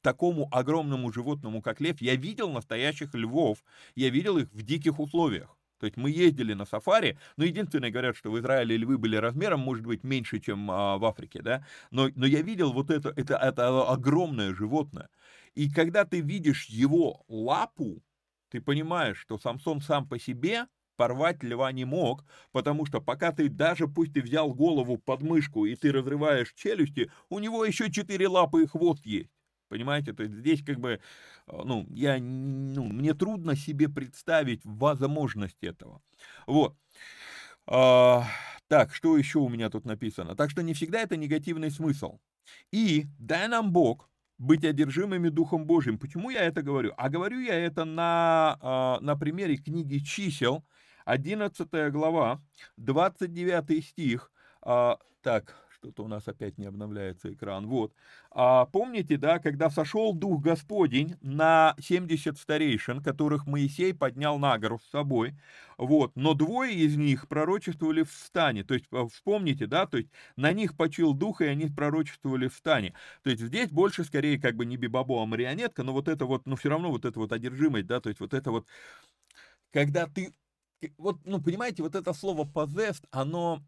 [0.00, 3.58] такому огромному животному, как лев, я видел настоящих львов,
[3.96, 5.56] я видел их в диких условиях.
[5.80, 9.58] То есть мы ездили на сафари, но единственное, говорят, что в Израиле львы были размером,
[9.58, 13.34] может быть, меньше, чем а, в Африке, да, но, но я видел вот это, это,
[13.34, 15.08] это огромное животное.
[15.56, 18.00] И когда ты видишь его лапу,
[18.50, 23.48] ты понимаешь, что Самсон сам по себе порвать льва не мог, потому что пока ты
[23.48, 28.28] даже, пусть ты взял голову под мышку и ты разрываешь челюсти, у него еще четыре
[28.28, 29.30] лапы и хвост есть.
[29.68, 31.00] Понимаете, то есть здесь как бы,
[31.46, 36.02] э, ну, я, ну, мне трудно себе представить возможность этого.
[36.46, 36.76] Вот.
[37.66, 38.26] А,
[38.68, 40.36] так, что еще у меня тут написано?
[40.36, 42.18] Так что не всегда это негативный смысл.
[42.70, 44.10] И дай нам Бог
[44.42, 45.98] быть одержимыми Духом Божьим.
[45.98, 46.92] Почему я это говорю?
[46.96, 50.64] А говорю я это на, а, на примере книги чисел,
[51.04, 52.40] 11 глава,
[52.76, 54.32] 29 стих.
[54.60, 57.66] А, так, что-то у нас опять не обновляется экран.
[57.66, 57.92] Вот.
[58.30, 64.78] А, помните, да, когда сошел Дух Господень на 70 старейшин, которых Моисей поднял на гору
[64.78, 65.34] с собой,
[65.76, 68.62] вот, но двое из них пророчествовали в стане.
[68.62, 72.54] То есть, а, вспомните, да, то есть на них почил Дух, и они пророчествовали в
[72.54, 72.94] стане.
[73.24, 76.46] То есть здесь больше, скорее, как бы не бибабо, а марионетка, но вот это вот,
[76.46, 78.68] ну, все равно вот это вот одержимость, да, то есть вот это вот,
[79.72, 80.32] когда ты
[80.98, 83.62] вот, ну, понимаете, вот это слово possessed, оно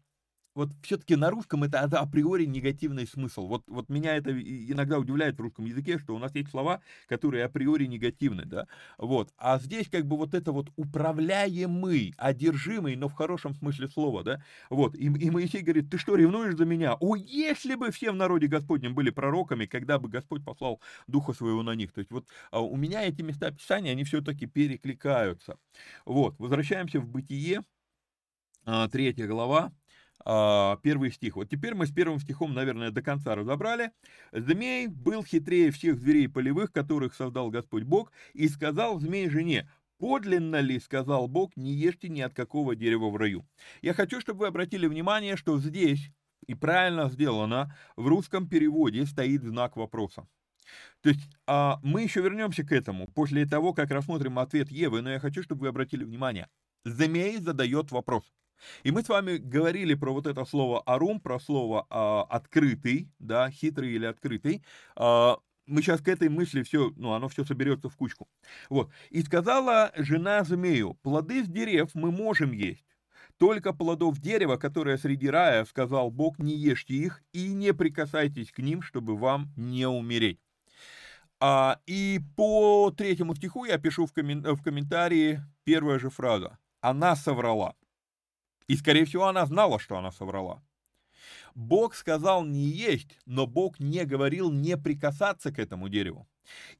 [0.55, 3.47] вот все-таки на русском это, априори негативный смысл.
[3.47, 7.43] Вот, вот меня это иногда удивляет в русском языке, что у нас есть слова, которые
[7.45, 9.31] априори негативны, да, вот.
[9.37, 14.41] А здесь как бы вот это вот управляемый, одержимый, но в хорошем смысле слова, да,
[14.69, 14.95] вот.
[14.95, 16.95] И, и Моисей говорит, ты что, ревнуешь за меня?
[16.99, 21.63] О, если бы все в народе Господнем были пророками, когда бы Господь послал Духа Своего
[21.63, 21.91] на них.
[21.91, 25.57] То есть вот а у меня эти места Писания, они все-таки перекликаются.
[26.05, 27.63] Вот, возвращаемся в Бытие,
[28.65, 29.71] а, третья глава,
[30.25, 31.35] первый стих.
[31.35, 33.91] Вот теперь мы с первым стихом, наверное, до конца разобрали.
[34.31, 40.59] «Змей был хитрее всех зверей полевых, которых создал Господь Бог, и сказал змей жене, Подлинно
[40.59, 43.45] ли, сказал Бог, не ешьте ни от какого дерева в раю.
[43.81, 46.11] Я хочу, чтобы вы обратили внимание, что здесь,
[46.45, 50.27] и правильно сделано, в русском переводе стоит знак вопроса.
[51.01, 55.11] То есть а, мы еще вернемся к этому после того, как рассмотрим ответ Евы, но
[55.11, 56.49] я хочу, чтобы вы обратили внимание.
[56.83, 58.33] Змей задает вопрос.
[58.83, 63.49] И мы с вами говорили про вот это слово арум, про слово а, открытый, да,
[63.49, 64.63] хитрый или открытый.
[64.95, 65.37] А,
[65.67, 68.27] мы сейчас к этой мысли все, ну, оно все соберется в кучку.
[68.69, 68.91] Вот.
[69.09, 72.85] И сказала жена змею, плоды с дерев мы можем есть,
[73.37, 78.59] только плодов дерева, которое среди рая, сказал Бог, не ешьте их и не прикасайтесь к
[78.59, 80.39] ним, чтобы вам не умереть.
[81.39, 86.57] А, и по третьему стиху я пишу в, коммен, в комментарии первая же фраза.
[86.81, 87.75] Она соврала.
[88.67, 90.61] И, скорее всего, она знала, что она соврала.
[91.53, 96.27] Бог сказал не есть, но Бог не говорил не прикасаться к этому дереву.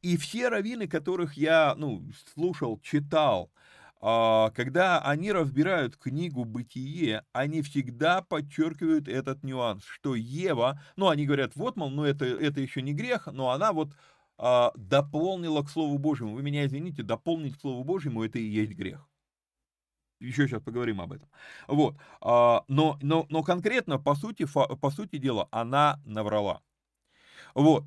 [0.02, 3.52] И все раввины, которых я ну, слушал, читал,
[4.02, 11.26] а, когда они разбирают книгу «Бытие», они всегда подчеркивают этот нюанс, что Ева, ну, они
[11.26, 13.96] говорят, вот, мол, ну, это, это еще не грех, но она вот
[14.38, 16.36] а, дополнила к Слову Божьему.
[16.36, 19.08] Вы меня извините, дополнить к Слову Божьему– это и есть грех
[20.26, 21.30] еще сейчас поговорим об этом.
[21.68, 21.96] Вот.
[22.22, 26.62] А, но, но, но конкретно, по сути, по сути дела, она наврала.
[27.54, 27.86] Вот.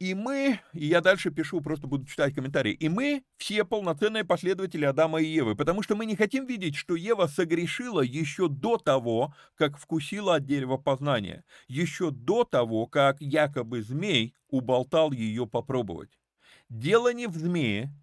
[0.00, 4.84] И мы, и я дальше пишу, просто буду читать комментарии, и мы все полноценные последователи
[4.84, 9.34] Адама и Евы, потому что мы не хотим видеть, что Ева согрешила еще до того,
[9.54, 16.18] как вкусила от дерева познания, еще до того, как якобы змей уболтал ее попробовать.
[16.68, 17.94] Дело не в змее,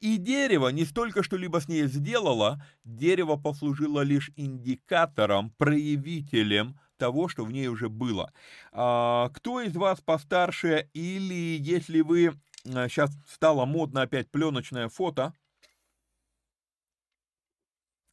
[0.00, 7.44] и дерево не столько что-либо с ней сделало, дерево послужило лишь индикатором, проявителем того, что
[7.44, 8.32] в ней уже было.
[8.72, 12.32] А, кто из вас постарше или если вы...
[12.64, 15.32] Сейчас а, стало модно опять пленочное фото.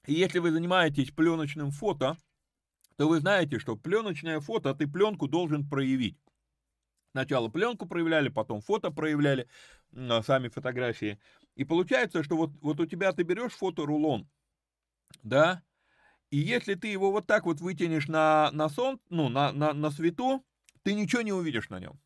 [0.06, 2.15] И если вы занимаетесь пленочным фото,
[2.95, 6.17] то вы знаете, что пленочное фото ты пленку должен проявить.
[7.12, 9.50] Сначала пленку проявляли, потом фото проявляли,
[9.91, 11.19] сами фотографии.
[11.58, 14.30] И получается, что вот, вот у тебя ты берешь фоторулон,
[15.24, 15.63] да,
[16.30, 19.89] и если ты его вот так вот вытянешь на, на сон, ну, на, на, на
[19.89, 20.46] свету,
[20.84, 22.00] ты ничего не увидишь на нем.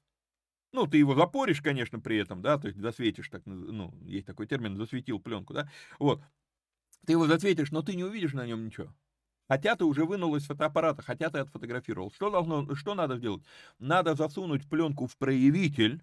[0.72, 4.48] Ну, ты его запоришь, конечно, при этом, да, то есть засветишь, так, ну, есть такой
[4.48, 6.22] термин, засветил пленку, да, вот.
[7.06, 8.94] Ты его засветишь, но ты не увидишь на нем ничего.
[9.50, 12.12] Хотя ты уже вынул из фотоаппарата, хотя ты отфотографировал.
[12.12, 13.44] Что, должно, что надо сделать?
[13.80, 16.02] Надо засунуть пленку в проявитель,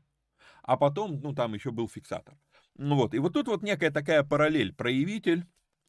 [0.62, 2.36] а потом, ну, там еще был фиксатор.
[2.78, 4.72] Ну вот, и вот тут вот некая такая параллель.
[4.72, 5.46] Проявитель,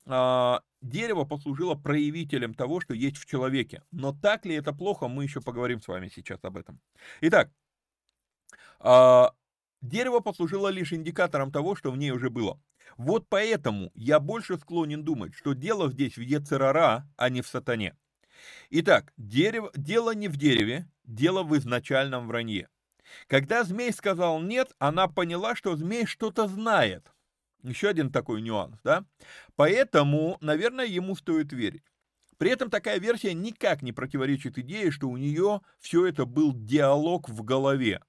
[0.08, 3.84] э, дерево послужило проявителем того, что есть в человеке.
[3.92, 6.80] Но так ли это плохо, мы еще поговорим с вами сейчас об этом.
[7.22, 7.52] Итак,
[8.80, 9.24] э,
[9.82, 12.60] дерево послужило лишь индикатором того, что в ней уже было.
[12.98, 17.96] Вот поэтому я больше склонен думать, что дело здесь в Ецерара, а не в сатане.
[18.72, 22.68] Итак, дерево, дело не в дереве, дело в изначальном вранье.
[23.28, 27.12] Когда змей сказал «нет», она поняла, что змей что-то знает.
[27.64, 29.06] Еще один такой нюанс, да?
[29.56, 31.84] Поэтому, наверное, ему стоит верить.
[32.38, 37.28] При этом такая версия никак не противоречит идее, что у нее все это был диалог
[37.28, 38.02] в голове.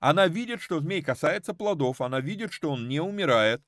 [0.00, 3.62] Она видит, что змей касается плодов, она видит, что он не умирает.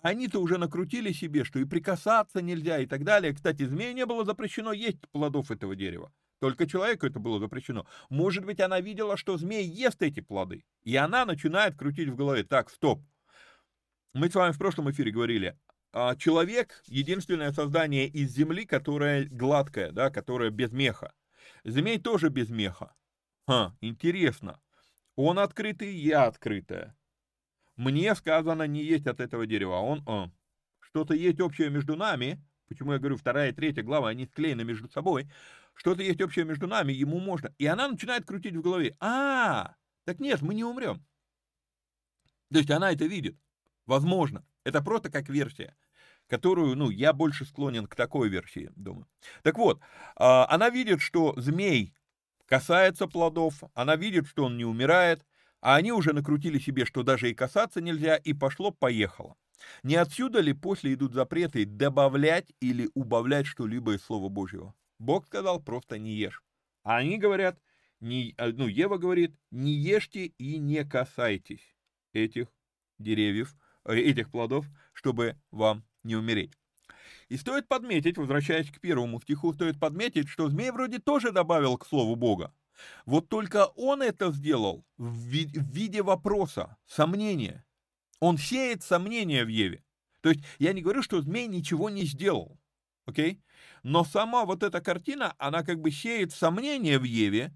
[0.00, 3.34] Они-то уже накрутили себе, что и прикасаться нельзя и так далее.
[3.34, 6.10] Кстати, змею не было запрещено есть плодов этого дерева.
[6.42, 7.86] Только человеку это было запрещено.
[8.10, 10.64] Может быть, она видела, что змей ест эти плоды.
[10.82, 12.42] И она начинает крутить в голове.
[12.42, 13.00] Так, стоп.
[14.12, 15.56] Мы с вами в прошлом эфире говорили,
[15.92, 21.14] а человек— единственное создание из земли, которое гладкое, да, которое без меха.
[21.62, 22.92] Змей тоже без меха.
[23.46, 24.60] Ха, интересно.
[25.14, 26.96] Он открытый, я открытая.
[27.76, 30.28] Мне сказано не есть от этого дерева, а он, а.
[30.80, 34.88] Что-то есть общее между нами, почему я говорю, вторая и третья глава, они склеены между
[34.88, 35.30] собой,
[35.74, 37.54] что-то есть общее между нами, ему можно.
[37.58, 38.96] И она начинает крутить в голове.
[39.00, 41.04] А, так нет, мы не умрем.
[42.52, 43.36] То есть она это видит.
[43.86, 44.44] Возможно.
[44.64, 45.74] Это просто как версия,
[46.28, 49.08] которую, ну, я больше склонен к такой версии, думаю.
[49.42, 49.80] Так вот,
[50.16, 51.94] а, она видит, что змей
[52.46, 55.24] касается плодов, она видит, что он не умирает,
[55.60, 59.36] а они уже накрутили себе, что даже и касаться нельзя, и пошло-поехало.
[59.82, 64.74] Не отсюда ли после идут запреты добавлять или убавлять что-либо из Слова Божьего?
[65.02, 66.44] Бог сказал, просто не ешь.
[66.84, 67.58] А они говорят,
[67.98, 71.76] не, э, ну, Ева говорит, не ешьте и не касайтесь
[72.12, 72.46] этих
[72.98, 76.52] деревьев, э, этих плодов, чтобы вам не умереть.
[77.28, 81.86] И стоит подметить, возвращаясь к первому стиху, стоит подметить, что змей вроде тоже добавил к
[81.86, 82.54] слову Бога.
[83.04, 87.64] Вот только он это сделал в виде вопроса, сомнения.
[88.20, 89.84] Он сеет сомнения в Еве.
[90.20, 92.61] То есть я не говорю, что змей ничего не сделал
[93.06, 93.40] окей?
[93.82, 97.52] Но сама вот эта картина, она как бы сеет сомнения в Еве,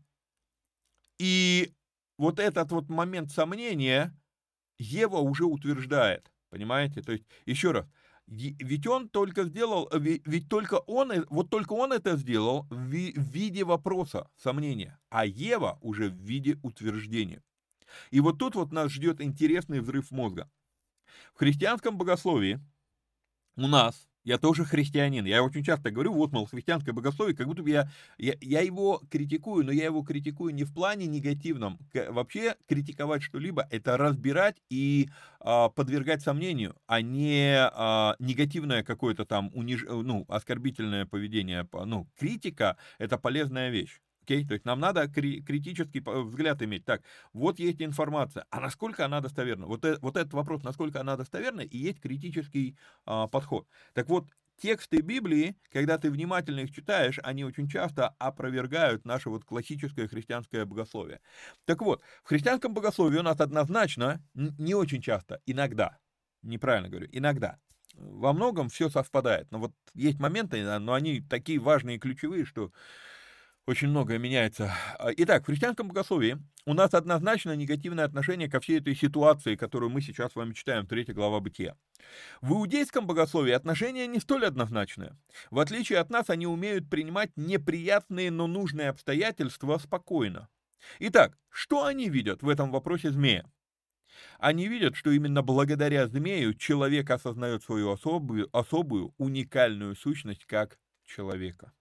[1.19, 1.73] и
[2.19, 4.15] вот этот вот момент сомнения
[4.79, 7.03] Ева уже утверждает, понимаете?
[7.03, 7.87] То есть, еще раз,
[8.27, 14.29] Ведь он только сделал, ведь только он, вот только он это сделал в виде вопроса,
[14.37, 17.43] сомнения, а Ева уже в виде утверждения.
[18.11, 20.51] И вот тут вот нас ждет интересный взрыв мозга.
[21.35, 22.61] В христианском богословии
[23.57, 25.25] у нас я тоже христианин.
[25.25, 29.01] Я очень часто говорю, вот, мол, христианское богословие, как будто бы я, я, я его
[29.09, 31.79] критикую, но я его критикую не в плане негативном.
[32.09, 35.09] Вообще критиковать что-либо– это разбирать и
[35.39, 39.85] а, подвергать сомнению, а не а, негативное какое-то там униж...
[39.89, 41.67] ну, оскорбительное поведение.
[41.73, 44.01] Ну, критика– это полезная вещь.
[44.27, 44.49] Окей, okay?
[44.49, 46.85] то есть нам надо кри- критический взгляд иметь.
[46.85, 47.03] Так,
[47.33, 49.67] вот есть информация, а насколько она достоверна?
[49.67, 53.69] Вот, э- вот этот вопрос, насколько она достоверна, и есть критический а, подход.
[53.95, 54.27] Так вот,
[54.61, 60.65] тексты Библии, когда ты внимательно их читаешь, они очень часто опровергают наше вот классическое христианское
[60.65, 61.21] богословие.
[61.65, 65.99] Так вот, в христианском богословии у нас однозначно, не очень часто, иногда,
[66.43, 67.59] неправильно говорю, иногда,
[67.95, 69.51] во многом все совпадает.
[69.51, 72.73] Но вот есть моменты, но они такие важные и ключевые, что
[73.67, 74.73] очень многое меняется.
[74.99, 79.91] А, итак, в христианском богословии у нас однозначно негативное отношение ко всей этой ситуации, которую
[79.91, 81.77] мы сейчас с вами читаем, 3 глава Бытия.
[82.41, 85.17] В иудейском богословии отношения не столь однозначные.
[85.51, 90.49] В отличие от нас, они умеют принимать неприятные, но нужные обстоятельства спокойно.
[91.01, 93.45] Итак, что они видят в этом вопросе змея?
[94.39, 101.73] Они видят, что именно благодаря змею человек осознает свою особую, особую уникальную сущность как человека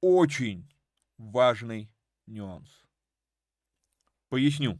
[0.00, 0.68] очень
[1.16, 1.90] важный
[2.26, 2.84] нюанс.
[4.28, 4.78] Поясню.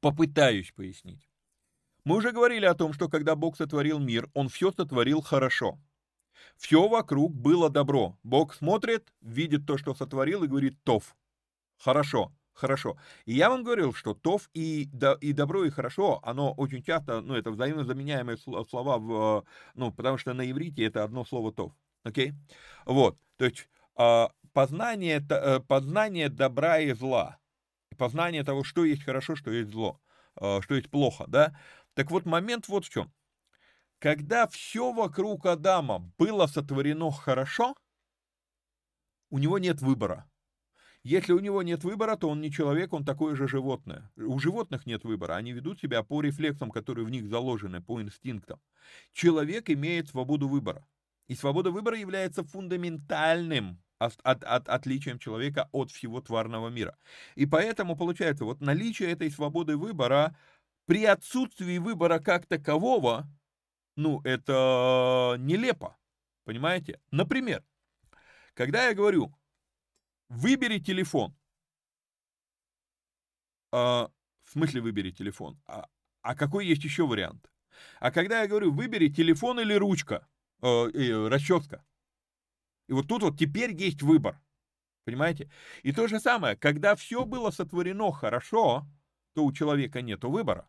[0.00, 1.28] Попытаюсь пояснить.
[2.04, 5.78] Мы уже говорили о том, что когда Бог сотворил мир, Он все сотворил хорошо.
[6.56, 8.18] Все вокруг было добро.
[8.22, 11.14] Бог смотрит, видит то, что сотворил, и говорит «тов».
[11.76, 12.98] Хорошо, хорошо.
[13.26, 14.88] И я вам говорил, что «тов» и,
[15.20, 19.44] и «добро» и «хорошо», оно очень часто, ну, это взаимозаменяемые слова, в,
[19.74, 21.72] ну, потому что на иврите это одно слово «тов».
[22.02, 22.30] Окей?
[22.30, 22.34] Okay?
[22.86, 23.68] Вот, то есть
[24.52, 27.38] познание, э, познание добра и зла,
[27.96, 30.00] познание того, что есть хорошо, что есть зло,
[30.36, 31.56] а, что есть плохо, да?
[31.94, 33.12] Так вот, момент вот в чем.
[33.98, 37.74] Когда все вокруг Адама было сотворено хорошо,
[39.30, 40.30] у него нет выбора.
[41.02, 44.10] Если у него нет выбора, то он не человек, он такое же животное.
[44.16, 48.60] У животных нет выбора, они ведут себя по рефлексам, которые в них заложены, по инстинктам.
[49.12, 50.86] Человек имеет свободу выбора.
[51.30, 56.98] И свобода выбора является фундаментальным от, от, от, отличием человека от всего тварного мира.
[57.36, 60.36] И поэтому получается, вот наличие этой свободы выбора
[60.86, 63.28] при отсутствии выбора как такового,
[63.94, 65.96] ну, это нелепо,
[66.42, 67.00] понимаете?
[67.12, 67.62] Например,
[68.54, 69.32] когда я говорю,
[70.30, 71.32] выбери телефон,
[73.70, 74.10] а,
[74.42, 75.86] в смысле выбери телефон, а,
[76.22, 77.48] а какой есть еще вариант?
[78.00, 80.26] А когда я говорю, выбери телефон или ручка,
[80.62, 81.84] э, расческа,
[82.90, 84.40] и вот тут вот теперь есть выбор.
[85.04, 85.48] Понимаете?
[85.84, 88.84] И то же самое, когда все было сотворено хорошо,
[89.34, 90.68] то у человека нет выбора.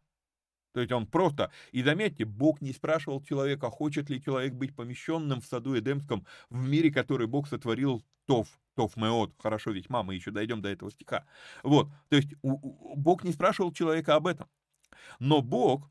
[0.73, 5.41] То есть он просто, и заметьте, Бог не спрашивал человека, хочет ли человек быть помещенным
[5.41, 9.33] в саду Эдемском, в мире, который Бог сотворил Тов, Тов Меот.
[9.39, 11.25] Хорошо, ведь мама, еще дойдем до этого стиха.
[11.63, 14.47] Вот, то есть у, у, Бог не спрашивал человека об этом.
[15.19, 15.89] Но Бог,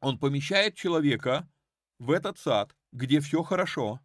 [0.00, 1.46] он помещает человека
[1.98, 4.00] в этот сад, где все хорошо,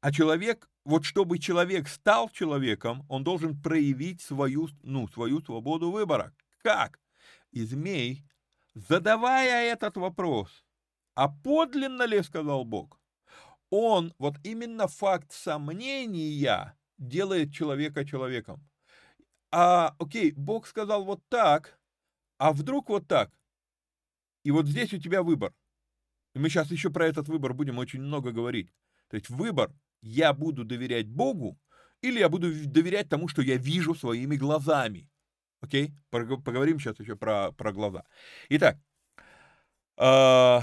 [0.00, 6.34] а человек, вот чтобы человек стал человеком, он должен проявить свою, ну, свою свободу выбора.
[6.62, 6.98] Как?
[7.52, 8.24] И змей,
[8.74, 10.64] задавая этот вопрос,
[11.14, 13.00] а подлинно ли, сказал Бог,
[13.70, 18.68] он, вот именно факт сомнения делает человека человеком.
[19.52, 21.78] А, окей, Бог сказал вот так,
[22.38, 23.30] а вдруг вот так.
[24.42, 25.52] И вот здесь у тебя выбор.
[26.34, 28.72] И мы сейчас еще про этот выбор будем очень много говорить.
[29.08, 29.72] То есть выбор
[30.02, 31.58] я буду доверять Богу,
[32.02, 35.10] или я буду доверять тому, что я вижу своими глазами.
[35.60, 35.92] Окей?
[36.10, 38.04] Поговорим сейчас еще про, про глаза.
[38.48, 38.78] Итак,
[39.98, 40.60] э,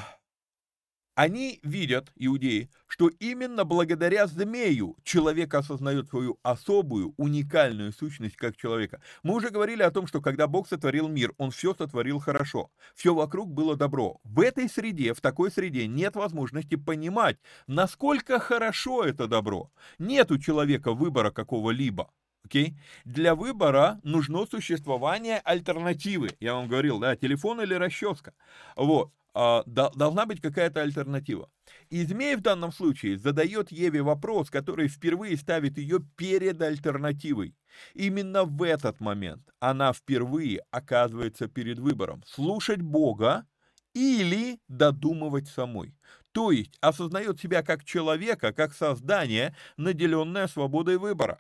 [1.18, 9.02] они видят, иудеи, что именно благодаря змею человек осознает свою особую, уникальную сущность как человека.
[9.24, 12.70] Мы уже говорили о том, что когда Бог сотворил мир, Он все сотворил хорошо.
[12.94, 14.20] Все вокруг было добро.
[14.24, 19.72] В этой среде, в такой среде нет возможности понимать, насколько хорошо это добро.
[19.98, 22.12] Нет у человека выбора какого-либо.
[22.46, 22.76] Okay?
[23.06, 26.30] Для выбора нужно существование альтернативы.
[26.40, 28.36] Я вам говорил, да, телефон или расческа.
[28.76, 29.12] Вот.
[29.40, 31.52] А, должна быть какая-то альтернатива.
[31.92, 37.56] И змей в данном случае задает Еве вопрос, который впервые ставит ее перед альтернативой.
[37.94, 43.46] Именно в этот момент она впервые оказывается перед выбором слушать Бога
[43.94, 45.96] или додумывать самой.
[46.32, 51.40] То есть осознает себя как человека, как создание, наделенное свободой выбора.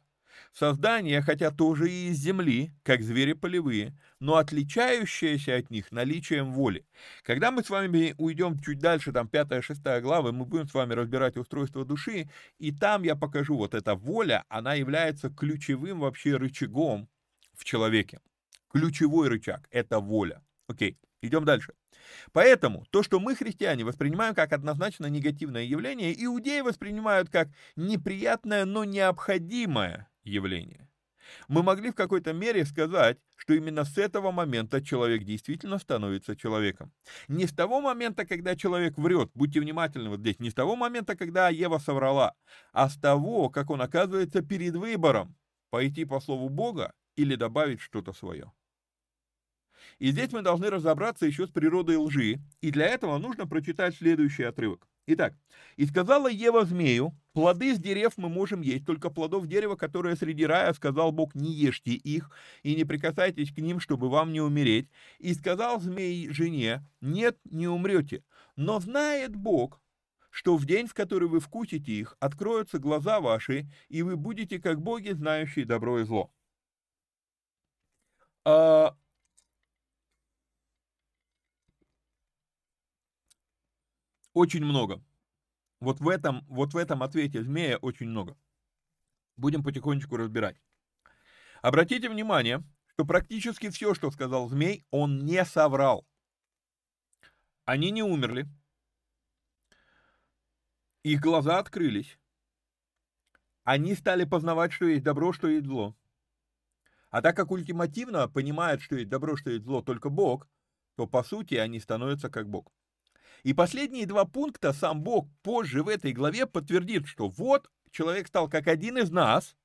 [0.58, 6.84] Создание, хотя тоже и из земли, как звери полевые, но отличающееся от них наличием воли.
[7.22, 11.38] Когда мы с вами уйдем чуть дальше, там 5-6 главы, мы будем с вами разбирать
[11.38, 12.28] устройство души,
[12.58, 17.08] и там я покажу, вот эта воля, она является ключевым вообще рычагом
[17.53, 18.20] в человеке.
[18.72, 20.41] Ключевой рычаг– это воля.
[20.66, 21.74] Окей, идем дальше.
[22.32, 28.86] Поэтому то, что мы, христиане, воспринимаем как однозначно негативное явление, иудеи воспринимают как неприятное, но
[28.86, 30.90] необходимое явление.
[31.48, 36.92] Мы могли в какой-то мере сказать, что именно с этого момента человек действительно становится человеком.
[37.28, 41.16] Не с того момента, когда человек врет, будьте внимательны вот здесь, не с того момента,
[41.16, 42.34] когда Ева соврала,
[42.72, 45.36] а с того, как он оказывается перед выбором,
[45.70, 48.52] пойти по слову Бога или добавить что-то свое.
[50.00, 54.44] И здесь мы должны разобраться еще с природой лжи, и для этого нужно прочитать следующий
[54.44, 54.88] отрывок.
[55.10, 55.36] Итак,
[55.78, 60.45] «И сказала Ева змею, плоды с дерев мы можем есть, только плодов дерева, которое среди
[60.45, 62.30] рая, сказал Бог, не ешьте их,
[62.62, 64.89] и не прикасайтесь к ним, чтобы вам не умереть.
[65.20, 68.26] И сказал змей жене, нет, не умрете,
[68.58, 69.82] но знает Бог,
[70.30, 74.82] что в день, в который вы вкусите их, откроются глаза ваши, и вы будете как
[74.82, 76.34] боги, знающие добро и зло».
[78.43, 78.95] А,
[84.38, 85.04] Очень много.
[85.80, 88.38] Вот в этом, вот в этом ответе змея очень много.
[89.36, 90.62] Будем потихонечку разбирать.
[91.64, 96.06] Обратите внимание, что практически все, что сказал змей, он не соврал.
[97.66, 98.46] Они не умерли.
[101.02, 102.20] Их глаза открылись.
[103.64, 105.96] Они стали познавать, что есть добро, что есть зло.
[107.10, 110.48] А так как ультимативно понимают, что есть добро, что есть зло только Бог,
[110.96, 112.77] то по сути они становятся как Бог.
[113.48, 118.50] И последние два пункта сам Бог позже в этой главе подтвердит, что вот человек стал
[118.50, 119.56] как один из нас,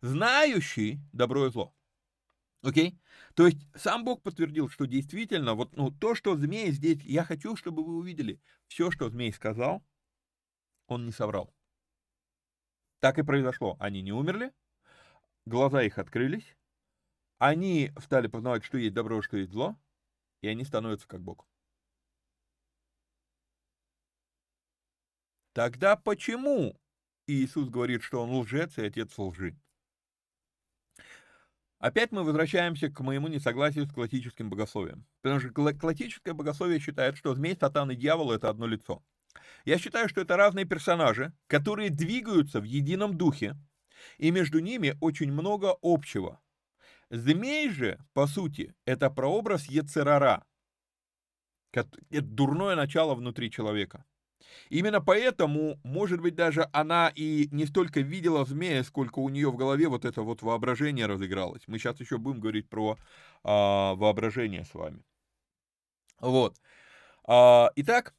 [0.00, 1.74] знающий добро и зло.
[2.62, 2.90] Окей?
[2.90, 2.98] Okay?
[3.34, 7.56] То есть сам Бог подтвердил, что действительно, вот ну, то, что змей здесь, я хочу,
[7.56, 9.84] чтобы вы увидели, все, что змей сказал,
[10.86, 11.52] он не соврал.
[13.00, 13.76] Так и произошло.
[13.80, 14.52] Они не умерли,
[15.44, 16.56] глаза их открылись,
[17.38, 19.76] они стали познавать, что есть добро, что есть зло,
[20.40, 21.48] и они становятся как Бог.
[25.58, 26.80] Тогда почему
[27.26, 29.56] Иисус говорит, что он лжец и отец лжи?
[31.80, 35.04] Опять мы возвращаемся к моему несогласию с классическим богословием.
[35.20, 39.02] Потому что классическое богословие считает, что змей, сатан и дьявол– это одно лицо.
[39.64, 43.56] Я считаю, что это разные персонажи, которые двигаются в едином духе,
[44.18, 46.40] и между ними очень много общего.
[47.10, 50.44] Змей же, по сути, это прообраз Ецерара,
[51.72, 54.04] это дурное начало внутри человека.
[54.70, 59.56] Именно поэтому, может быть, даже она и не столько видела змея, сколько у нее в
[59.56, 61.62] голове вот это вот воображение разыгралось.
[61.66, 62.98] Мы сейчас еще будем говорить про
[63.44, 65.02] а, воображение с вами.
[66.20, 66.56] Вот.
[67.24, 68.14] А, итак,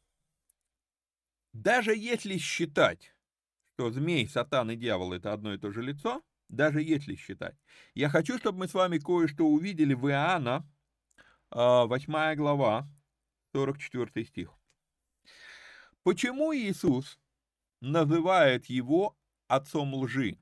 [1.54, 3.14] даже если считать,
[3.74, 7.56] что змей, сатан и дьявол это одно и то же лицо, даже если считать,
[7.94, 10.68] я хочу, чтобы мы с вами кое-что увидели в Иоанна,
[11.52, 12.88] 8 а, глава,
[13.54, 14.59] 44 стих.
[16.10, 17.20] Почему Иисус
[17.82, 19.16] называет его
[19.48, 20.40] отцом лжи?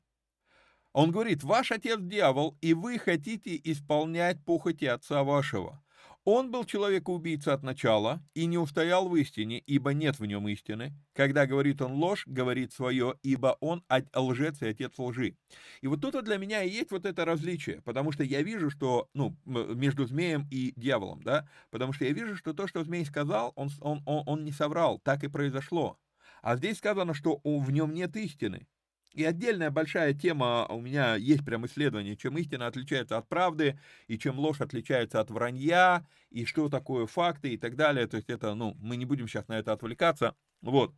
[0.93, 5.84] Он говорит, ваш отец дьявол, и вы хотите исполнять похоти отца вашего.
[6.30, 10.91] Он был человек-убийца от начала и не устоял в истине, ибо нет в нем истины.
[11.13, 13.82] Когда говорит он ложь, говорит свое, ибо он
[14.13, 15.38] лжец и отец лжи.
[15.80, 19.07] И вот тут для меня и есть вот это различие, потому что я вижу, что,
[19.13, 23.53] ну, между змеем и дьяволом, да, потому что я вижу, что то, что змей сказал,
[23.55, 25.97] он, он, он, он не соврал, так и произошло.
[26.41, 28.67] А здесь сказано, что в нем нет истины.
[29.18, 34.20] И отдельная большая тема у меня есть прям исследование, чем истина отличается от правды, и
[34.20, 38.05] чем ложь отличается от вранья, и что такое факты и так далее.
[38.05, 40.36] То есть это, ну, мы не будем сейчас на это отвлекаться.
[40.61, 40.93] Вот.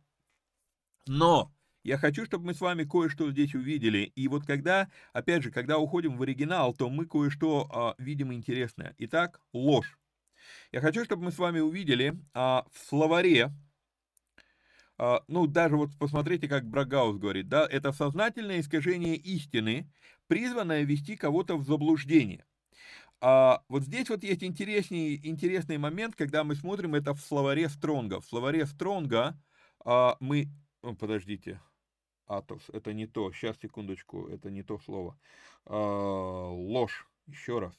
[1.06, 1.50] Но
[1.82, 4.12] я хочу, чтобы мы с вами кое-что здесь увидели.
[4.14, 8.94] И вот когда, опять же, когда уходим в оригинал, то мы кое-что а, видим интересное.
[8.98, 9.98] Итак, ложь.
[10.72, 13.50] Я хочу, чтобы мы с вами увидели а, в словаре
[15.28, 19.90] ну, даже вот посмотрите, как Брагаус говорит, да, это сознательное искажение истины,
[20.26, 22.44] призванное ввести кого-то в заблуждение.
[23.22, 28.20] А вот здесь вот есть интересный, интересный момент, когда мы смотрим это в словаре Стронга.
[28.20, 29.38] В словаре Стронга
[29.84, 30.48] а, мы...
[30.82, 31.60] О, подождите.
[32.26, 33.30] Атос, это не то.
[33.32, 35.18] Сейчас, секундочку, это не то слово.
[35.66, 37.06] А, ложь.
[37.26, 37.74] Еще раз.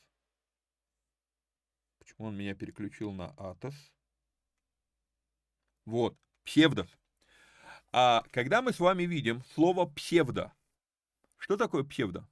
[2.00, 3.76] Почему он меня переключил на Атос?
[5.86, 6.88] Вот, псевдос.
[7.92, 10.54] А когда мы с вами видим слово псевдо,
[11.38, 12.28] что такое псевдо?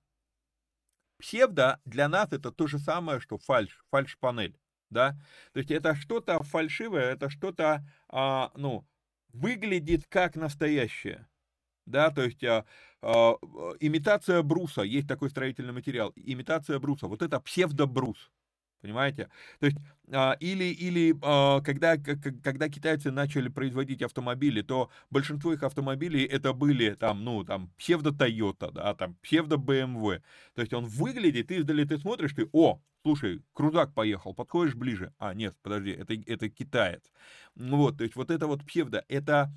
[1.17, 4.57] Псевдо для нас это то же самое, что фальш, фальш-панель,
[4.89, 5.17] да?
[5.51, 8.87] То есть это что-то фальшивое, это что-то, а, ну,
[9.33, 11.27] выглядит как настоящее,
[11.85, 12.65] да, то есть а,
[13.01, 13.35] а,
[13.81, 18.31] имитация бруса, есть такой строительный материал, имитация бруса, вот это псевдобрус,
[18.81, 19.29] Понимаете?
[19.59, 19.77] То есть,
[20.11, 26.53] а, или, или а, когда, когда китайцы начали производить автомобили, то большинство их автомобилей это
[26.53, 30.21] были там, ну, там, псевдо-Тойота, да, там, псевдо-БМВ.
[30.55, 35.13] То есть он выглядит, издали ты смотришь, ты, о, слушай, крузак поехал, подходишь ближе.
[35.17, 37.03] А, нет, подожди, это, это китаец.
[37.55, 39.51] Ну вот, то есть вот это вот псевдо, это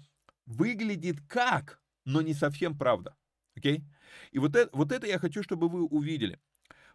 [0.46, 3.14] выглядит как, но не совсем правда.
[3.56, 3.84] Окей?
[4.32, 6.40] И вот это, вот это я хочу, чтобы вы увидели.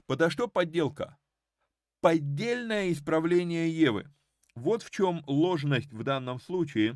[0.06, 1.18] Подо что подделка?
[2.08, 4.10] Поддельное исправление Евы.
[4.56, 6.96] Вот в чем ложность в данном случае.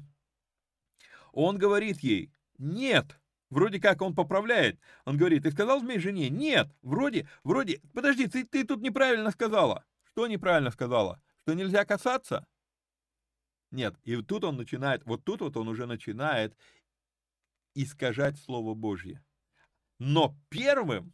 [1.34, 4.80] Он говорит ей, нет, вроде как он поправляет.
[5.04, 6.30] Он говорит, ты сказал змей жене?
[6.30, 9.84] Нет, вроде, вроде, подожди, ты, ты тут неправильно сказала.
[10.04, 11.22] Что неправильно сказала?
[11.42, 12.48] Что нельзя касаться?
[13.70, 16.56] Нет, и тут он начинает, вот тут вот он уже начинает
[17.76, 19.22] искажать Слово Божье.
[20.00, 21.14] Но первым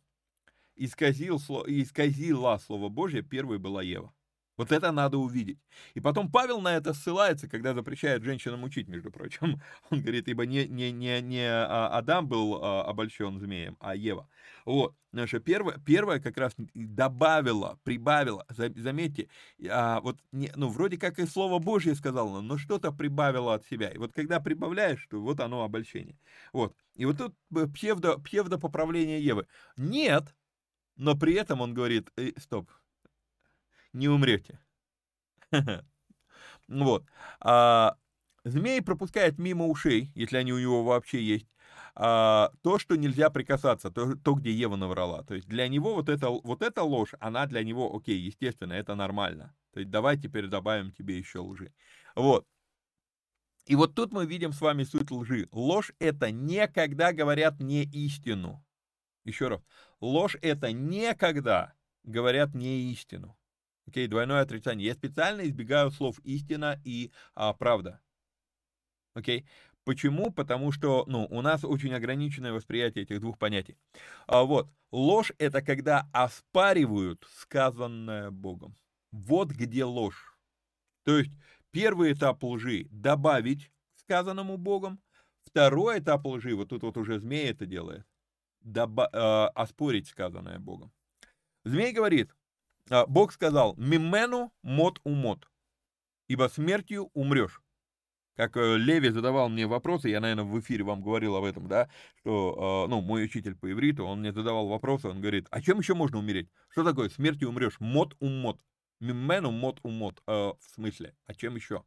[0.78, 4.14] исказил, исказила Слово Божье, первой была Ева.
[4.58, 5.60] Вот это надо увидеть.
[5.94, 9.62] И потом Павел на это ссылается, когда запрещает женщинам учить, между прочим.
[9.92, 14.28] Он говорит, ибо не, не, не, не а, Адам был а, обольщен змеем, а Ева.
[14.66, 14.96] Вот.
[15.12, 19.30] Наша первая, первая как раз добавила, прибавила, заметьте,
[19.70, 23.90] а, вот, ну, вроде как и Слово Божье сказала, но что-то прибавило от себя.
[23.90, 26.18] И вот когда прибавляешь, то вот оно обольщение.
[26.52, 26.76] Вот.
[26.96, 29.48] И вот тут э, псевдо, псевдо поправление Евы.
[29.78, 30.36] Нет,
[30.98, 32.70] но при этом он говорит, э, стоп,
[33.94, 34.60] не умрете.
[36.68, 37.06] Вот.
[37.40, 37.96] А,
[38.44, 41.48] змей пропускает мимо ушей, если они у него вообще есть,
[41.96, 45.24] а, то, что нельзя прикасаться, то, то, где Ева наврала.
[45.24, 48.96] То есть для него вот эта, вот эта ложь, она для него, окей, естественно, это
[48.96, 49.56] нормально.
[49.74, 51.74] То есть давай теперь добавим тебе еще лжи.
[52.16, 52.46] Вот.
[53.66, 55.48] И вот тут мы видим с вами суть лжи.
[55.52, 58.64] Ложь это не когда говорят не истину.
[59.26, 59.62] Еще раз.
[60.00, 61.74] Ложь это никогда
[62.04, 63.38] говорят не истину.
[63.88, 64.88] Окей, okay, двойное отрицание.
[64.88, 68.02] Я специально избегаю слов истина и а, правда.
[69.14, 69.42] Окей.
[69.42, 69.46] Okay?
[69.88, 70.34] Почему?
[70.34, 73.78] Потому что, ну, у нас очень ограниченное восприятие этих двух понятий.
[74.28, 78.76] А, вот, ложь это когда оспаривают сказанное Богом.
[79.14, 80.38] Вот где ложь.
[81.06, 81.32] То есть
[81.72, 85.00] первый этап лжи добавить сказанному Богом,
[85.46, 88.06] второй этап лжи, вот тут вот уже змея это делает,
[88.62, 90.92] доба- э, оспорить сказанное Богом.
[91.66, 92.32] Змей говорит,
[92.90, 95.50] э, Бог сказал, «Мимену мот умот,
[96.28, 97.62] ибо смертью умрешь».
[98.38, 101.90] Как э, Леви задавал мне вопросы, я, наверное, в эфире вам говорил об этом, да,
[102.20, 105.80] что, э, ну, мой учитель по ивриту, он мне задавал вопросы, он говорит, а чем
[105.80, 106.48] еще можно умереть?
[106.70, 107.80] Что такое смертью умрешь?
[107.80, 108.62] Мот умот.
[109.00, 110.22] Мимену мот умот.
[110.28, 111.84] Э, в смысле, а чем еще?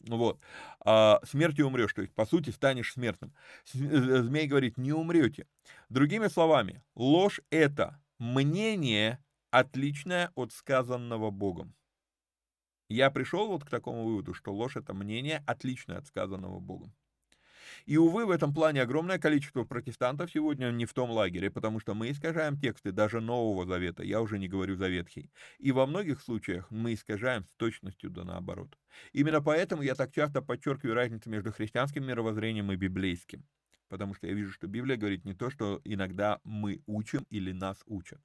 [0.00, 0.40] Вот.
[0.80, 3.32] А, смертью умрешь, то есть, по сути, станешь смертным.
[3.74, 5.46] Э, змей говорит, не умрете.
[5.88, 11.74] Другими словами, ложь– это мнение, отличное от сказанного Богом.
[12.88, 16.94] Я пришел вот к такому выводу, что ложь– это мнение, отличное от сказанного Богом.
[17.86, 21.94] И, увы, в этом плане огромное количество протестантов сегодня не в том лагере, потому что
[21.94, 25.30] мы искажаем тексты даже Нового Завета, я уже не говорю за Ветхий.
[25.58, 28.78] И во многих случаях мы искажаем с точностью да наоборот.
[29.12, 33.46] Именно поэтому я так часто подчеркиваю разницу между христианским мировоззрением и библейским.
[33.88, 37.82] Потому что я вижу, что Библия говорит не то, что иногда мы учим или нас
[37.86, 38.20] учат.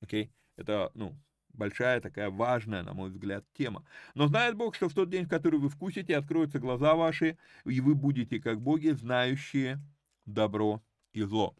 [0.00, 0.26] Окей?
[0.26, 0.30] Okay?
[0.56, 1.18] Это, ну,
[1.54, 3.86] Большая такая важная, на мой взгляд, тема.
[4.14, 7.80] Но знает Бог, что в тот день, в который вы вкусите, откроются глаза ваши, и
[7.80, 9.80] вы будете как боги, знающие
[10.26, 10.82] добро
[11.12, 11.56] и зло.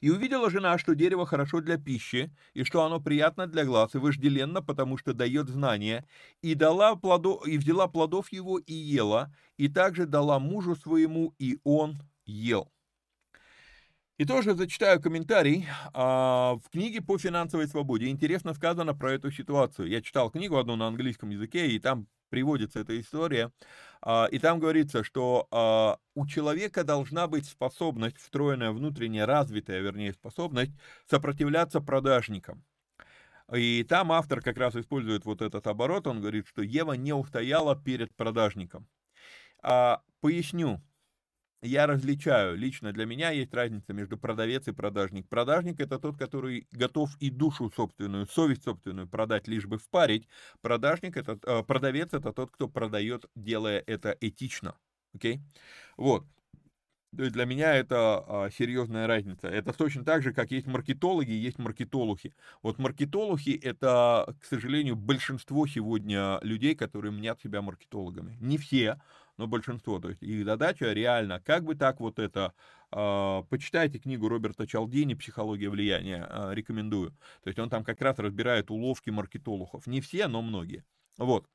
[0.00, 3.98] И увидела жена, что дерево хорошо для пищи, и что оно приятно для глаз и
[3.98, 6.06] вожделенно, потому что дает знания,
[6.40, 11.58] и, дала плодо, и взяла плодов его и ела, и также дала мужу своему, и
[11.64, 12.70] он ел.
[14.18, 15.68] И тоже зачитаю комментарий.
[15.94, 19.86] А, в книге по финансовой свободе интересно сказано про эту ситуацию.
[19.88, 23.52] Я читал книгу одну на английском языке, и там приводится эта история.
[24.02, 30.12] А, и там говорится, что а, у человека должна быть способность, встроенная внутренняя, развитая, вернее,
[30.12, 30.72] способность
[31.08, 32.64] сопротивляться продажникам.
[33.54, 37.76] И там автор как раз использует вот этот оборот, он говорит, что Ева не устояла
[37.76, 38.88] перед продажником.
[40.20, 40.82] Поясню,
[41.62, 45.28] я различаю, лично для меня есть разница между продавец и продажник.
[45.28, 50.28] Продажник это тот, который готов и душу собственную, совесть собственную продать, лишь бы впарить.
[50.60, 54.76] Продажник это, э, продавец это тот, кто продает, делая это этично.
[55.14, 55.36] Окей?
[55.36, 55.40] Okay?
[55.96, 56.24] Вот.
[57.16, 59.48] То есть для меня это а, серьезная разница.
[59.48, 62.34] Это точно так же, как есть маркетологи, есть маркетологи.
[62.62, 68.36] Вот маркетологи это, к сожалению, большинство сегодня людей, которые мнят себя маркетологами.
[68.40, 69.00] Не все,
[69.38, 69.98] но большинство.
[70.00, 72.52] То есть их задача реально, как бы так вот это,
[72.92, 77.12] э, почитайте книгу Роберта Чалдини «Психология влияния», э, рекомендую.
[77.42, 79.86] То есть он там как раз разбирает уловки маркетологов.
[79.86, 80.84] Не все, но многие.
[81.16, 81.48] Вот.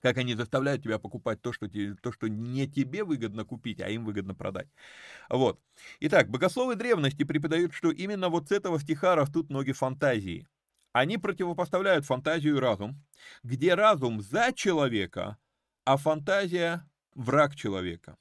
[0.00, 3.90] Как они заставляют тебя покупать то, что, тебе, то, что не тебе выгодно купить, а
[3.90, 4.68] им выгодно продать.
[5.28, 5.60] Вот.
[6.00, 10.48] Итак, богословы древности преподают, что именно вот с этого стиха растут ноги фантазии.
[10.92, 13.04] Они противопоставляют фантазию и разум,
[13.42, 15.36] где разум за человека–
[15.90, 18.16] а фантазия– враг человека.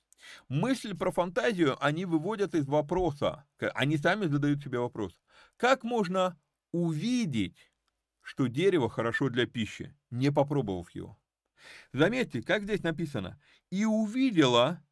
[0.48, 5.16] Мысль про фантазию они выводят из вопроса, они сами задают себе вопрос,
[5.56, 6.42] как можно
[6.72, 7.72] увидеть,
[8.22, 11.20] что дерево хорошо для пищи, не попробовав его.
[11.94, 13.40] Заметьте, как здесь написано,
[13.70, 14.84] и увидела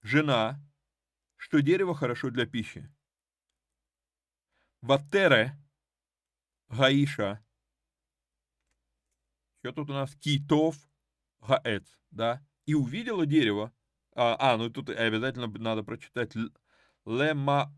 [0.00, 0.58] жена,
[1.36, 2.90] что дерево хорошо для пищи.
[4.80, 5.58] Ватере,
[6.70, 7.44] Гаиша,
[9.58, 10.14] что тут у нас?
[10.14, 10.76] Китов,
[11.42, 13.72] Гаэц, да, и увидела дерево.
[14.14, 16.32] А, а ну тут обязательно надо прочитать
[17.04, 17.74] Лема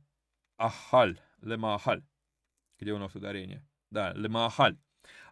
[0.57, 2.05] Ахаль, Лема Ахаль.
[2.79, 3.67] Где у нас ударение?
[3.91, 4.79] Да, Лема Ахаль.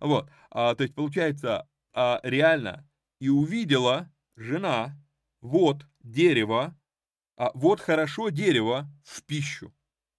[0.01, 2.89] Вот, а, то есть получается, а, реально,
[3.21, 4.97] и увидела жена,
[5.41, 6.77] вот дерево,
[7.37, 9.73] а, вот хорошо дерево в пищу.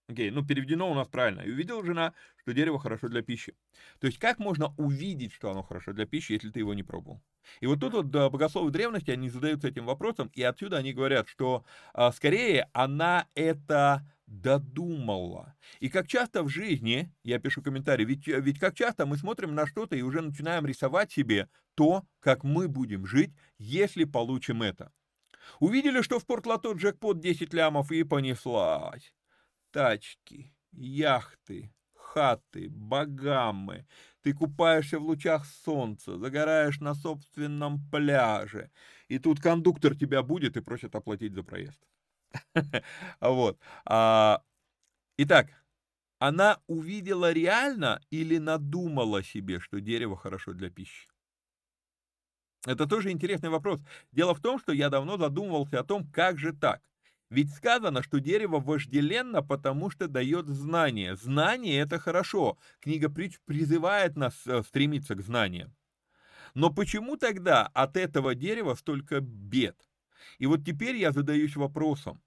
[0.08, 1.42] Окей, ну переведено у нас правильно.
[1.42, 2.14] И увидела жена,
[2.44, 3.56] что дерево хорошо для пищи.
[4.00, 7.22] То есть как можно увидеть, что оно хорошо для пищи, если ты его не пробовал?
[7.62, 11.66] И вот тут вот богословы древности, они задаются этим вопросом, и отсюда они говорят, что
[11.94, 15.56] а, скорее она это додумала.
[15.80, 19.66] И как часто в жизни, я пишу комментарий, ведь, ведь как часто мы смотрим на
[19.66, 24.92] что-то и уже начинаем рисовать себе то, как мы будем жить, если получим это.
[25.60, 29.14] Увидели, что в спортлото джекпот 10 лямов и понеслась.
[29.72, 31.74] Тачки, яхты,
[32.14, 33.86] хаты, багамы.
[34.22, 38.72] Ты купаешься в лучах солнца, загораешь на собственном пляже.
[39.10, 41.80] И тут кондуктор тебя будет и просит оплатить за проезд.
[43.22, 43.60] Вот.
[43.86, 44.42] А,
[45.18, 45.50] итак,
[46.20, 51.08] она увидела реально или надумала себе, что дерево хорошо для пищи?
[52.66, 53.82] Это тоже интересный вопрос.
[54.12, 56.82] Дело в том, что я давно задумывался о том, как же так.
[57.34, 61.16] Ведь сказано, что дерево вожделенно, потому что дает знание.
[61.16, 62.60] Знание– это хорошо.
[62.80, 65.76] Книга притч призывает нас э, стремиться к знаниям.
[66.54, 69.76] Но почему тогда от этого дерева столько бед?
[70.38, 72.22] И вот теперь я задаюсь вопросом.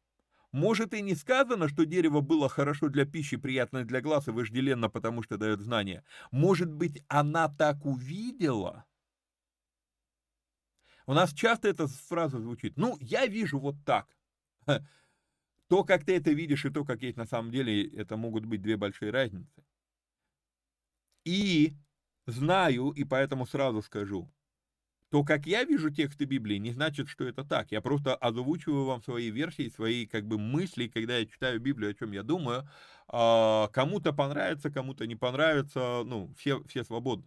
[0.51, 4.91] Может и не сказано, что дерево было хорошо для пищи, приятно для глаз и вожделенно,
[4.91, 6.03] потому что дает знание.
[6.33, 8.85] Может быть, она так увидела?
[11.07, 12.77] У нас часто эта фраза звучит.
[12.77, 14.16] Ну, я вижу вот так.
[15.69, 18.63] То, как ты это видишь, и то, как есть на самом деле, это могут быть
[18.63, 19.65] две большие разницы.
[21.25, 21.75] И
[22.27, 24.31] знаю, и поэтому сразу скажу,
[25.11, 27.73] то, как я вижу тексты Библии, не значит, что это так.
[27.73, 31.95] Я просто озвучиваю вам свои версии, свои как бы мысли, когда я читаю Библию, о
[31.95, 32.69] чем я думаю.
[33.09, 37.27] А, кому-то понравится, кому-то не понравится, ну, все, все свободны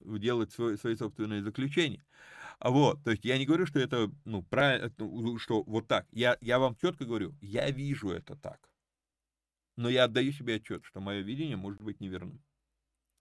[0.00, 2.04] делать свои, свои собственные заключения.
[2.58, 6.06] А вот, то есть я не говорю, что это, ну, правильно, ну, что вот так.
[6.10, 8.70] Я, я вам четко говорю, я вижу это так.
[9.76, 12.42] Но я отдаю себе отчет, что мое видение может быть неверным.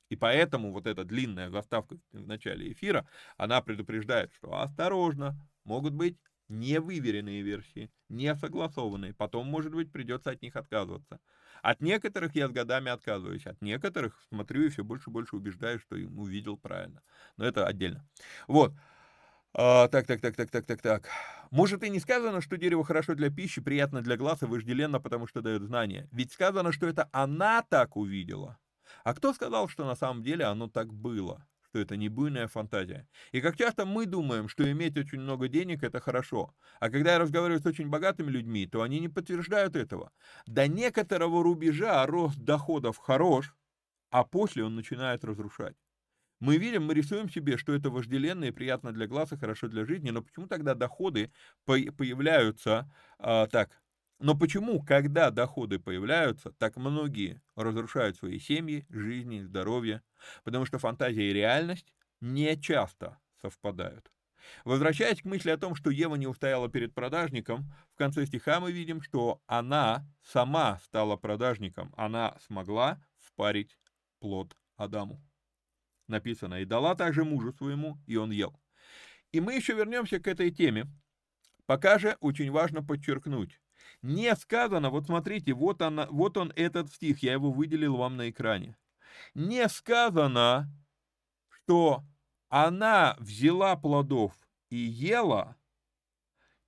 [0.10, 3.08] И поэтому вот эта длинная заставка в начале эфира,
[3.38, 6.18] она предупреждает, что осторожно, могут быть
[6.48, 9.14] невыверенные версии, не согласованные.
[9.14, 11.20] Потом, может быть, придется от них отказываться.
[11.62, 15.82] От некоторых я с годами отказываюсь, от некоторых смотрю и все больше и больше убеждаюсь,
[15.82, 17.02] что увидел правильно.
[17.38, 18.08] Но это отдельно.
[18.48, 18.74] Вот.
[19.58, 21.10] А, так, так, так, так, так, так, так.
[21.50, 25.28] Может и не сказано, что дерево хорошо для пищи, приятно для глаз и вожделенно, потому
[25.28, 26.10] что дает знания.
[26.12, 28.58] Ведь сказано, что это она так увидела.
[29.06, 31.48] А кто сказал, что на самом деле оно так было?
[31.70, 33.08] Что это не буйная фантазия.
[33.32, 36.54] И как часто мы думаем, что иметь очень много денег это хорошо.
[36.82, 40.12] А когда я разговариваю с очень богатыми людьми, то они не подтверждают этого.
[40.48, 43.56] До некоторого рубежа рост доходов хорош,
[44.10, 45.76] а после он начинает разрушать.
[46.40, 49.86] Мы видим, мы рисуем себе, что это вожделенно и приятно для глаз и хорошо для
[49.86, 51.32] жизни, но почему тогда доходы
[51.66, 53.82] появляются а, так?
[54.20, 60.02] Но почему, когда доходы появляются, так многие разрушают свои семьи, жизни, здоровье?
[60.44, 64.10] Потому что фантазия и реальность не часто совпадают.
[64.64, 68.72] Возвращаясь к мысли о том, что Ева не устояла перед продажником, в конце стиха мы
[68.72, 73.78] видим, что она сама стала продажником, она смогла впарить
[74.20, 75.22] плод Адаму.
[76.08, 78.60] Написано, и дала также мужу своему, и он ел.
[79.32, 80.88] И мы еще вернемся к этой теме.
[81.66, 83.60] Пока же очень важно подчеркнуть,
[84.02, 88.30] не сказано, вот смотрите, вот, она, вот он этот стих, я его выделил вам на
[88.30, 88.78] экране.
[89.34, 90.70] Не сказано,
[91.50, 92.04] что
[92.50, 94.34] она взяла плодов
[94.70, 95.56] и ела,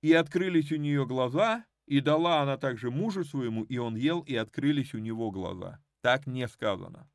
[0.00, 4.34] и открылись у нее глаза, и дала она также мужу своему, и он ел, и
[4.34, 5.80] открылись у него глаза.
[6.00, 7.08] Так не сказано.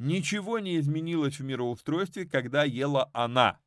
[0.00, 3.60] Ничего не изменилось в мироустройстве, когда ела она.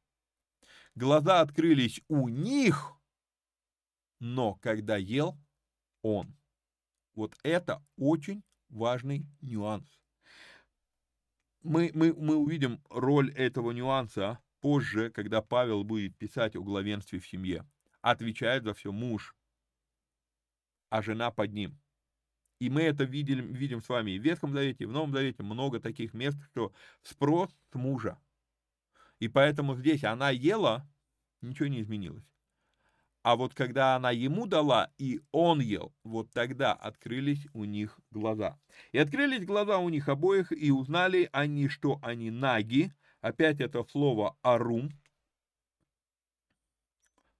[0.95, 2.91] Глаза открылись у них,
[4.19, 5.37] но когда ел
[6.01, 6.35] он.
[7.13, 9.87] Вот это очень важный нюанс.
[11.61, 17.27] Мы, мы, мы увидим роль этого нюанса позже, когда Павел будет писать о главенстве в
[17.27, 17.63] семье.
[18.01, 19.35] Отвечает за все муж,
[20.89, 21.79] а жена под ним.
[22.63, 25.43] И мы это видим, видим с вами и в Ветхом Завете, и в Новом Завете
[25.43, 28.17] много таких мест, что спрос с мужа.
[29.19, 30.89] И поэтому здесь она ела,
[31.41, 32.23] ничего не изменилось.
[33.21, 38.57] А вот когда она ему дала, и он ел, вот тогда открылись у них глаза.
[38.93, 42.93] И открылись глаза у них обоих, и узнали они, что они наги.
[43.19, 44.89] Опять это слово «арум».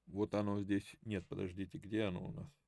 [0.07, 0.97] Вот оно здесь.
[1.05, 2.62] Нет, подождите, где оно у нас?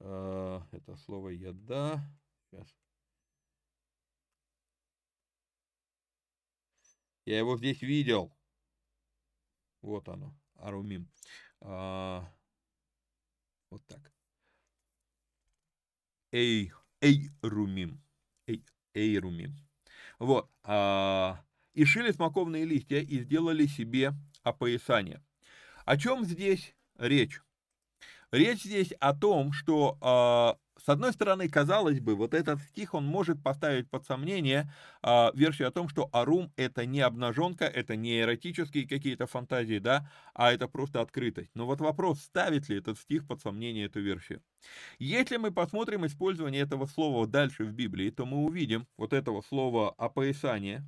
[0.00, 2.02] А, это слово «еда».
[2.50, 2.74] Сейчас.
[7.26, 8.34] Я его здесь видел.
[9.82, 11.08] Вот оно, арумим.
[11.60, 12.28] А,
[13.70, 14.12] вот так.
[16.32, 18.02] Эй, эй, румим.
[18.46, 19.54] Эй, эй, румим.
[20.18, 20.50] Вот.
[20.62, 21.44] А,
[21.74, 25.22] и шили смоковные листья и сделали себе опоясание.
[25.84, 27.40] О чем здесь речь?
[28.32, 33.04] Речь здесь о том, что а, с одной стороны, казалось бы, вот этот стих, он
[33.04, 34.72] может поставить под сомнение
[35.02, 40.10] э, версию о том, что Арум это не обнаженка, это не эротические какие-то фантазии, да,
[40.32, 41.50] а это просто открытость.
[41.54, 44.42] Но вот вопрос, ставит ли этот стих под сомнение эту версию.
[44.98, 49.90] Если мы посмотрим использование этого слова дальше в Библии, то мы увидим вот этого слова
[49.98, 50.86] «опоясание»,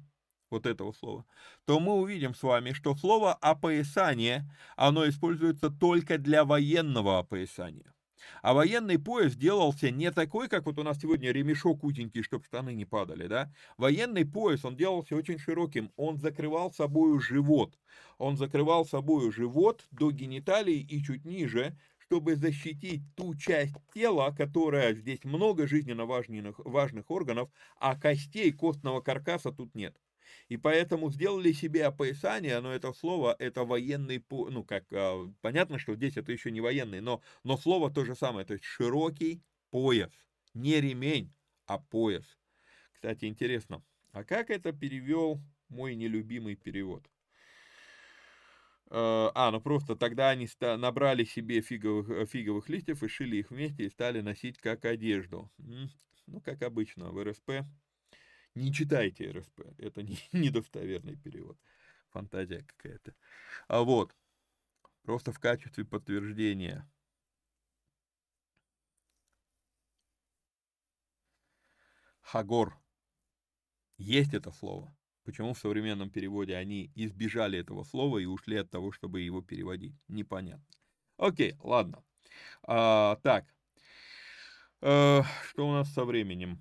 [0.53, 1.25] вот этого слова,
[1.67, 7.93] то мы увидим с вами, что слово «опоясание», оно используется только для военного опоясания.
[8.43, 12.75] А военный пояс делался не такой, как вот у нас сегодня ремешок узенький, чтобы штаны
[12.75, 13.53] не падали, да?
[13.77, 17.79] Военный пояс, он делался очень широким, он закрывал собою живот.
[18.19, 24.95] Он закрывал собою живот до гениталий и чуть ниже, чтобы защитить ту часть тела, которая
[24.95, 29.97] здесь много жизненно важных, важных органов, а костей костного каркаса тут нет.
[30.49, 35.95] И поэтому сделали себе опоясание, но это слово, это военный, ну, как, а, понятно, что
[35.95, 40.13] здесь это еще не военный, но, но слово то же самое, то есть широкий пояс,
[40.55, 41.33] не ремень,
[41.67, 42.39] а пояс.
[42.93, 47.09] Кстати, интересно, а как это перевел мой нелюбимый перевод?
[48.95, 53.85] А, а, ну просто тогда они набрали себе фиговых, фиговых листьев и шили их вместе
[53.85, 55.51] и стали носить как одежду.
[56.27, 57.65] Ну, как обычно, в РСП
[58.55, 61.59] не читайте РСП, это не, недостоверный перевод.
[62.11, 63.15] Фантазия какая-то.
[63.69, 64.15] А вот,
[65.03, 66.89] просто в качестве подтверждения.
[72.21, 72.79] Хагор.
[73.99, 74.95] Есть это слово.
[75.25, 79.95] Почему в современном переводе они избежали этого слова и ушли от того, чтобы его переводить?
[80.09, 80.67] Непонятно.
[81.17, 82.03] Окей, ладно.
[82.65, 83.47] А, так.
[84.81, 86.61] А, что у нас со временем?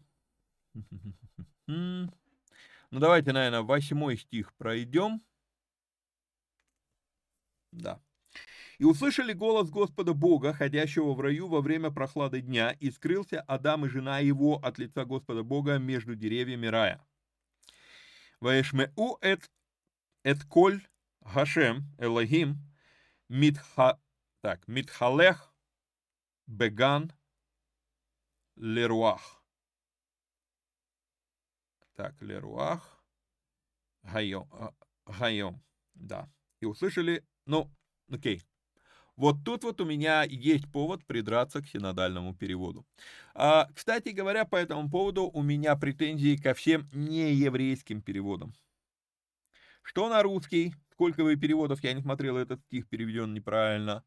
[1.68, 2.09] Ну,
[2.91, 5.22] давайте, наверное, восьмой стих пройдем.
[7.72, 8.01] Да.
[8.78, 13.86] «И услышали голос Господа Бога, ходящего в раю во время прохлады дня, и скрылся Адам
[13.86, 17.05] и жена его от лица Господа Бога между деревьями рая.
[18.39, 19.51] Ваешмеу эт,
[20.24, 20.82] эт коль
[21.24, 22.57] Хашем Элогим
[23.30, 23.99] митха,
[24.41, 25.53] так, митхалех
[26.47, 27.14] беган
[28.55, 29.41] леруах.
[32.02, 32.82] Так, Леруах.
[34.02, 34.49] Гайом.
[34.52, 34.74] А,
[35.06, 35.62] Гайом.
[35.93, 36.28] Да.
[36.60, 37.70] И услышали, ну,
[38.12, 38.41] окей.
[39.16, 42.88] Вот тут вот у меня есть повод придраться к синодальному переводу.
[43.36, 48.56] А, кстати говоря, по этому поводу у меня претензии ко всем нееврейским переводам.
[49.84, 54.04] Что на русский, сколько бы переводов я не смотрел, этот стих переведен неправильно.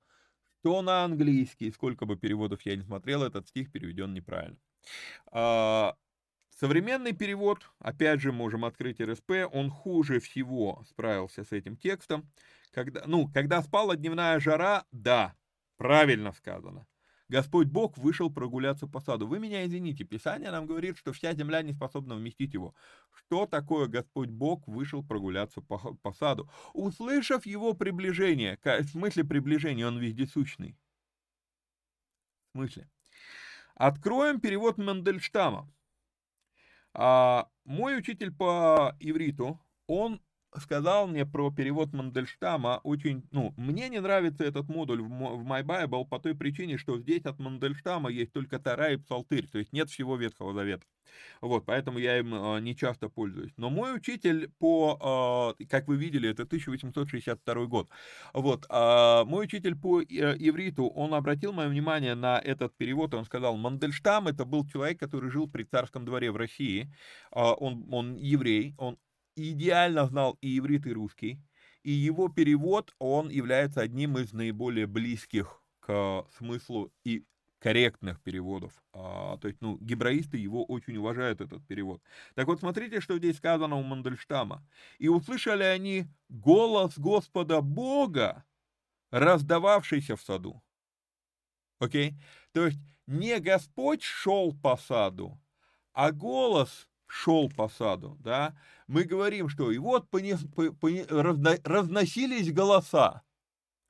[0.59, 4.59] Что на английский, сколько бы переводов я не смотрел, этот стих переведен неправильно.
[5.31, 5.95] А,
[6.65, 12.27] Современный перевод, опять же, можем открыть РСП, он хуже всего справился с этим текстом.
[12.73, 15.35] Когда, ну, когда спала дневная жара, да,
[15.77, 16.87] правильно сказано.
[17.29, 19.27] Господь Бог вышел прогуляться по саду.
[19.27, 22.75] Вы меня извините, Писание нам говорит, что вся земля не способна вместить его.
[23.13, 26.51] Что такое Господь Бог вышел прогуляться по, по саду?
[26.73, 30.79] Услышав его приближение, в смысле приближения, он вездесущный.
[32.49, 32.89] В смысле?
[33.75, 35.71] Откроем перевод Мандельштама.
[36.95, 40.21] А, мой учитель по ивриту, он
[40.59, 46.07] сказал мне про перевод Мандельштама, очень, ну, мне не нравится этот модуль в My Bible
[46.07, 49.91] по той причине, что здесь от Мандельштама есть только Тара и Псалтырь, то есть нет
[49.91, 50.85] всего Ветхого Завета.
[51.41, 53.53] Вот, поэтому я им э, не часто пользуюсь.
[53.57, 57.89] Но мой учитель по, э, как вы видели, это 1862 год.
[58.33, 63.57] Вот, э, мой учитель по ивриту, он обратил мое внимание на этот перевод, он сказал,
[63.57, 66.93] Мандельштам это был человек, который жил при царском дворе в России,
[67.31, 68.99] он, он еврей, он
[69.37, 71.41] идеально знал и иврит, и русский,
[71.83, 77.25] и его перевод, он является одним из наиболее близких к смыслу и
[77.59, 78.73] корректных переводов.
[78.93, 82.03] А, то есть, ну, гебраисты его очень уважают, этот перевод.
[82.35, 84.67] Так вот, смотрите, что здесь сказано у Мандельштама.
[84.99, 88.45] «И услышали они голос Господа Бога,
[89.11, 90.63] раздававшийся в саду».
[91.79, 92.11] Окей?
[92.11, 92.15] Okay?
[92.53, 95.41] То есть, не Господь шел по саду,
[95.93, 100.45] а голос шел по саду, да, мы говорим, что и вот понес,
[100.81, 103.23] понес, разно, разносились голоса.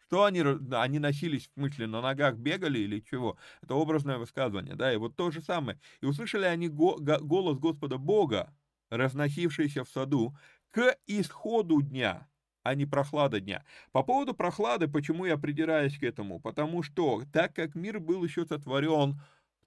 [0.06, 3.38] Что они, они носились, в смысле, на ногах бегали или чего?
[3.62, 5.80] Это образное высказывание, да, и вот то же самое.
[6.02, 8.54] И услышали они го, го, голос Господа Бога,
[8.90, 10.36] разносившийся в саду,
[10.70, 12.28] к исходу дня,
[12.62, 13.64] а не прохлада дня.
[13.92, 16.40] По поводу прохлады, почему я придираюсь к этому?
[16.40, 19.20] Потому что, так как мир был еще сотворен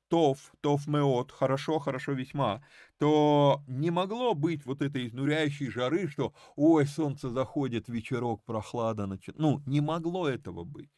[0.09, 2.63] тов, тов меот, хорошо, хорошо весьма,
[2.97, 9.39] то не могло быть вот этой изнуряющей жары, что, ой, солнце заходит, вечерок, прохлада, начинает.
[9.39, 10.89] Ну, не могло этого быть.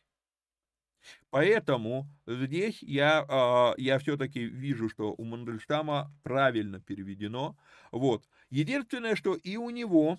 [1.30, 7.58] Поэтому здесь я, а, я все-таки вижу, что у Мандельштама правильно переведено.
[7.92, 8.28] Вот.
[8.50, 10.18] Единственное, что и у него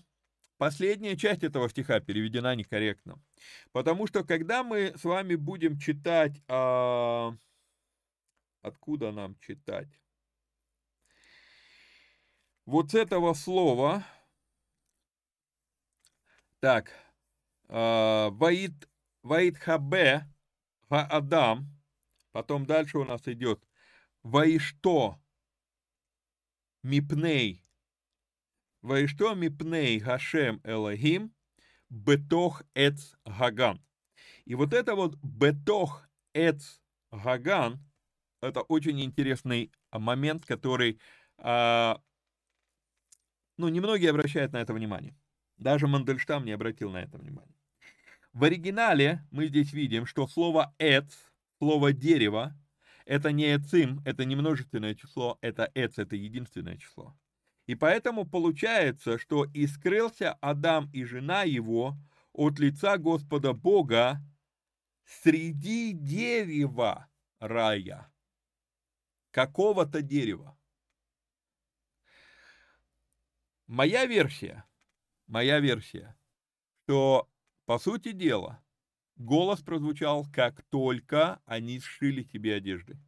[0.56, 3.20] последняя часть этого стиха переведена некорректно.
[3.72, 6.42] Потому что когда мы с вами будем читать...
[8.62, 9.88] Откуда нам читать?
[12.66, 14.04] Вот с этого слова,
[16.60, 16.92] так,
[17.68, 18.88] а, Ваид,
[19.22, 20.28] Ваид Хабе,
[20.88, 21.68] Адам,
[22.32, 23.66] потом дальше у нас идет
[24.22, 25.18] Ваишто,
[26.82, 27.64] Мипней,
[28.82, 31.34] Ваишто Мипней Гашем Элогим,
[31.88, 33.82] Бетох Эц Гаган.
[34.44, 36.78] И вот это вот Бетох Эц
[37.10, 37.82] Гаган–
[38.40, 40.98] это очень интересный а, момент, который,
[41.38, 42.00] а,
[43.56, 45.16] ну, немногие обращают на это внимание.
[45.56, 47.54] Даже Мандельштам не обратил на это внимание.
[48.32, 51.12] В оригинале мы здесь видим, что слово «эц»,
[51.58, 52.56] слово «дерево»,
[53.04, 57.16] это не «эцим», это не множественное число, это «эц», это единственное число.
[57.66, 61.96] И поэтому получается, что «и скрылся Адам и жена его
[62.32, 64.20] от лица Господа Бога
[65.04, 67.08] среди дерева
[67.40, 68.10] рая»
[69.30, 70.56] какого-то дерева.
[73.66, 74.64] Моя версия,
[75.26, 76.16] моя версия,
[76.84, 77.28] что,
[77.66, 78.60] по сути дела,
[79.16, 82.98] голос прозвучал, как только они сшили себе одежды.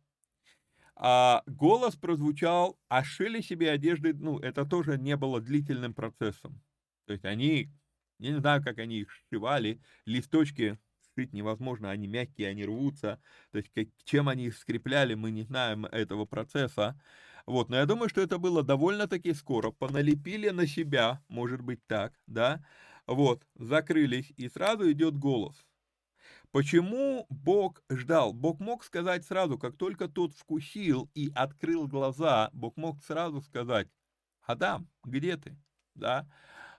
[0.94, 6.62] А голос прозвучал, а шили себе одежды, ну, это тоже не было длительным процессом.
[7.06, 7.72] То есть они,
[8.18, 10.78] я не знаю, как они их сшивали, листочки
[11.12, 15.42] сшить невозможно, они мягкие, они рвутся, то есть как, чем они их скрепляли, мы не
[15.42, 17.00] знаем этого процесса,
[17.46, 22.12] вот, но я думаю, что это было довольно-таки скоро, поналепили на себя, может быть так,
[22.26, 22.64] да,
[23.06, 25.56] вот, закрылись, и сразу идет голос.
[26.52, 28.32] Почему Бог ждал?
[28.34, 33.88] Бог мог сказать сразу, как только тот вкусил и открыл глаза, Бог мог сразу сказать,
[34.42, 35.56] Адам, где ты?
[35.94, 36.28] Да?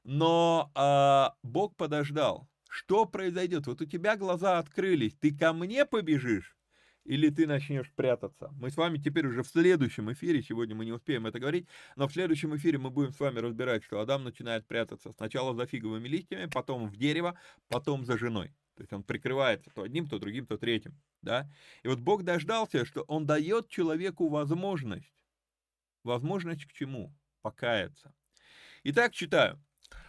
[0.04, 2.48] Но а, Бог подождал.
[2.74, 3.68] Что произойдет?
[3.68, 6.58] Вот у тебя глаза открылись, ты ко мне побежишь,
[7.04, 8.50] или ты начнешь прятаться.
[8.54, 12.08] Мы с вами теперь уже в следующем эфире, сегодня мы не успеем это говорить, но
[12.08, 16.08] в следующем эфире мы будем с вами разбирать, что Адам начинает прятаться сначала за фиговыми
[16.08, 18.56] листьями, потом в дерево, потом за женой.
[18.76, 21.00] То есть он прикрывается то одним, то другим, то третьим.
[21.22, 21.48] Да?
[21.84, 25.14] И вот Бог дождался, что он дает человеку возможность.
[26.04, 27.16] Возможность к чему?
[27.44, 28.16] Покаяться.
[28.84, 29.62] Итак, читаю.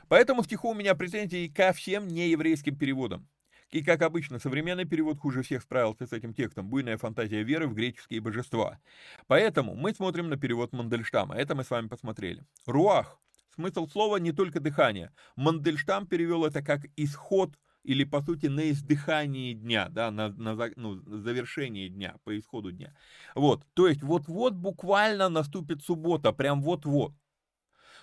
[0.09, 3.29] Поэтому в стиху у меня претензии ко всем нееврейским переводам.
[3.71, 7.75] И, как обычно, современный перевод хуже всех справился с этим текстом «Буйная фантазия веры в
[7.75, 8.79] греческие божества».
[9.27, 11.35] Поэтому мы смотрим на перевод Мандельштама.
[11.35, 12.45] Это мы с вами посмотрели.
[12.67, 13.21] «Руах»—
[13.55, 15.11] смысл слова не только дыхание.
[15.35, 21.03] Мандельштам перевел это как «исход или, по сути, на издыхании дня, да, на, на ну,
[21.19, 22.95] завершении дня, по исходу дня.
[23.35, 27.13] Вот, то есть вот-вот буквально наступит суббота, прям вот-вот.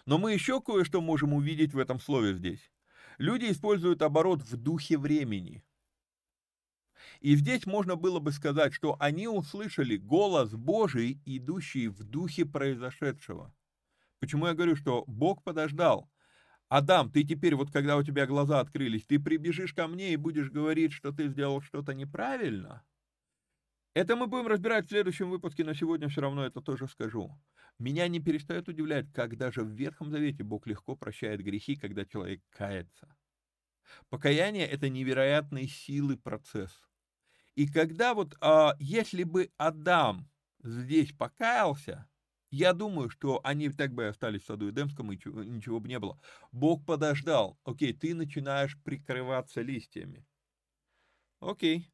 [0.05, 2.71] Но мы еще кое-что можем увидеть в этом слове здесь.
[3.17, 5.63] Люди используют оборот в духе времени.
[7.19, 13.53] И здесь можно было бы сказать, что они услышали голос Божий, идущий в духе произошедшего.
[14.19, 16.09] Почему я говорю, что Бог подождал?
[16.69, 20.49] Адам, ты теперь, вот когда у тебя глаза открылись, ты прибежишь ко мне и будешь
[20.49, 22.83] говорить, что ты сделал что-то неправильно?
[23.93, 27.37] Это мы будем разбирать в следующем выпуске, но сегодня все равно это тоже скажу.
[27.81, 32.43] Меня не перестает удивлять, как даже в Ветхом Завете Бог легко прощает грехи, когда человек
[32.51, 33.17] кается.
[34.09, 36.71] Покаяние– это невероятной силы процесс.
[37.55, 40.29] И когда вот, а, если бы Адам
[40.61, 42.07] здесь покаялся,
[42.51, 46.19] я думаю, что они так бы остались в саду Эдемском, и ничего, бы не было.
[46.51, 47.57] Бог подождал.
[47.63, 50.23] Окей, ты начинаешь прикрываться листьями.
[51.39, 51.89] Окей.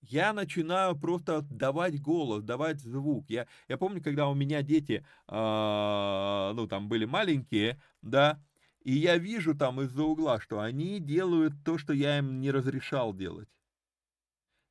[0.00, 3.28] Я начинаю просто давать голос, давать звук.
[3.28, 8.42] Я, я помню, когда у меня дети, э, ну, там были маленькие, да,
[8.82, 13.14] и я вижу там из-за угла, что они делают то, что я им не разрешал
[13.14, 13.48] делать.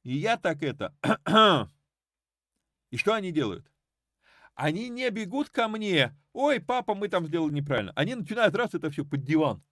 [0.04, 0.96] И я так это...
[2.92, 3.72] и что они делают?
[4.56, 6.18] Они не бегут ко мне.
[6.34, 7.94] Ой, папа, мы там сделали неправильно.
[7.96, 9.64] Они начинают раз это все под диван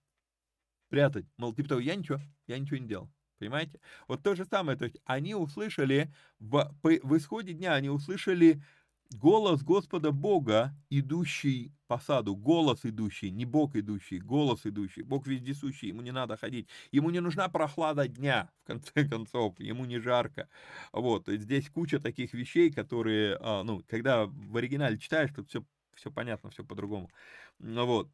[0.88, 1.26] прятать.
[1.36, 3.10] Мол, типа того, я ничего, я ничего не делал.
[3.38, 3.80] Понимаете?
[4.06, 4.76] Вот то же самое.
[4.76, 8.62] То есть они услышали, в, в исходе дня они услышали
[9.10, 15.88] голос Господа Бога, идущий по саду, голос идущий, не Бог идущий, голос идущий, Бог вездесущий,
[15.88, 20.48] ему не надо ходить, ему не нужна прохлада дня, в конце концов, ему не жарко,
[20.92, 25.64] вот, и здесь куча таких вещей, которые, а, ну, когда в оригинале читаешь, тут все,
[25.94, 27.10] все понятно, все по-другому,
[27.58, 28.10] ну, вот,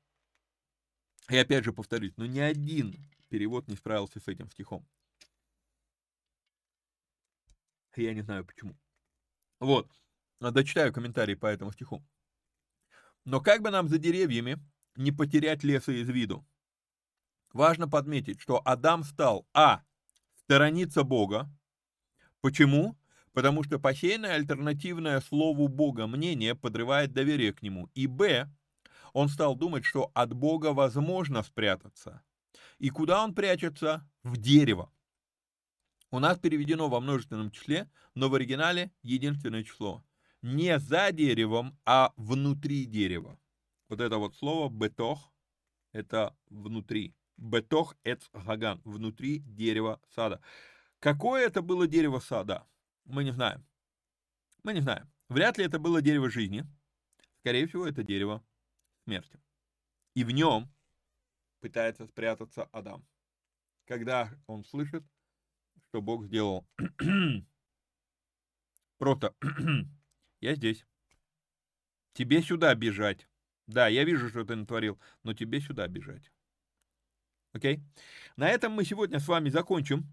[1.28, 2.94] и опять же повторюсь, но ни один
[3.28, 4.86] перевод не справился с этим стихом,
[7.96, 8.76] я не знаю почему,
[9.60, 9.88] вот,
[10.40, 12.04] Дочитаю комментарий по этому стиху.
[13.24, 14.58] Но как бы нам за деревьями
[14.96, 16.46] не потерять леса из виду?
[17.52, 19.82] Важно подметить, что Адам стал а.
[20.36, 21.50] сторониться Бога.
[22.40, 22.98] Почему?
[23.32, 27.88] Потому что посеянное альтернативное слову Бога мнение подрывает доверие к нему.
[27.94, 28.50] И б.
[29.12, 32.22] Он стал думать, что от Бога возможно спрятаться.
[32.78, 34.06] И куда он прячется?
[34.24, 34.92] В дерево.
[36.14, 40.04] У нас переведено во множественном числе, но в оригинале единственное число
[40.42, 43.36] не за деревом, а внутри дерева.
[43.88, 45.32] Вот это вот слово бетох,
[45.90, 47.16] это внутри.
[47.36, 50.40] Бетох эц гаган, внутри дерева сада.
[51.00, 52.64] Какое это было дерево сада?
[53.06, 53.66] Мы не знаем.
[54.62, 55.10] Мы не знаем.
[55.28, 56.64] Вряд ли это было дерево жизни.
[57.40, 58.40] Скорее всего, это дерево
[59.02, 59.40] смерти.
[60.14, 60.72] И в нем
[61.58, 63.04] пытается спрятаться Адам.
[63.84, 65.02] Когда он слышит,
[65.94, 66.66] что Бог сделал
[68.98, 69.32] просто
[70.40, 70.84] я здесь.
[72.14, 73.28] Тебе сюда бежать.
[73.68, 76.32] Да, я вижу, что ты натворил, но тебе сюда бежать.
[77.52, 77.80] Окей?
[78.36, 80.08] На этом мы сегодня с вами закончим.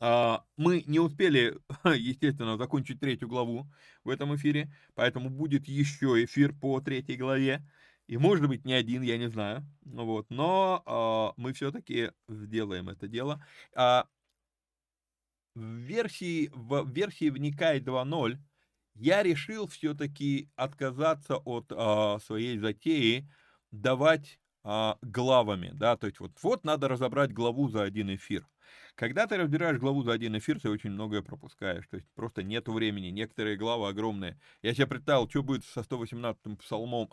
[0.00, 3.66] А, мы не успели, естественно, закончить третью главу
[4.04, 7.66] в этом эфире, поэтому будет еще эфир по третьей главе.
[8.06, 9.64] И может быть не один, я не знаю.
[9.86, 10.28] Вот.
[10.28, 13.42] Но а, мы все-таки сделаем это дело.
[13.74, 14.06] А,
[15.54, 18.38] в версии, в версии Вникай 2.0
[18.94, 23.28] я решил все-таки отказаться от а, своей затеи
[23.70, 28.46] давать а, главами, да, то есть вот, вот надо разобрать главу за один эфир.
[28.94, 32.72] Когда ты разбираешь главу за один эфир, ты очень многое пропускаешь, то есть просто нету
[32.72, 34.38] времени, некоторые главы огромные.
[34.62, 37.10] Я себе представил, что будет со 118-м псалмом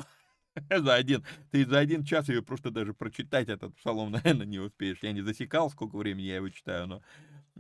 [0.70, 5.00] за один, ты за один час ее просто даже прочитать этот псалом, наверное, не успеешь.
[5.02, 7.02] Я не засекал, сколько времени я его читаю, но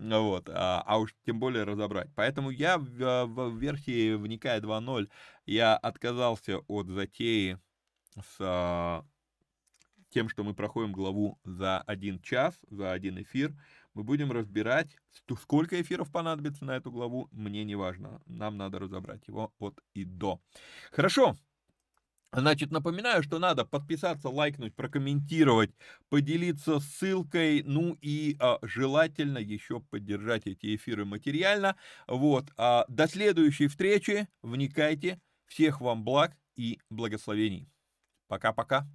[0.01, 2.09] вот, а, а уж тем более разобрать.
[2.15, 5.09] Поэтому я в, в версии вникая 2.0
[5.45, 7.59] я отказался от затеи
[8.15, 9.05] с а,
[10.09, 13.53] тем, что мы проходим главу за один час, за один эфир.
[13.93, 14.97] Мы будем разбирать,
[15.39, 18.21] сколько эфиров понадобится на эту главу, мне не важно.
[18.25, 20.39] Нам надо разобрать его от и до.
[20.91, 21.35] Хорошо,
[22.33, 25.71] Значит, напоминаю, что надо подписаться, лайкнуть, прокомментировать,
[26.09, 31.75] поделиться ссылкой, ну и а, желательно еще поддержать эти эфиры материально.
[32.07, 37.67] Вот, а, до следующей встречи, вникайте, всех вам благ и благословений.
[38.27, 38.87] Пока-пока.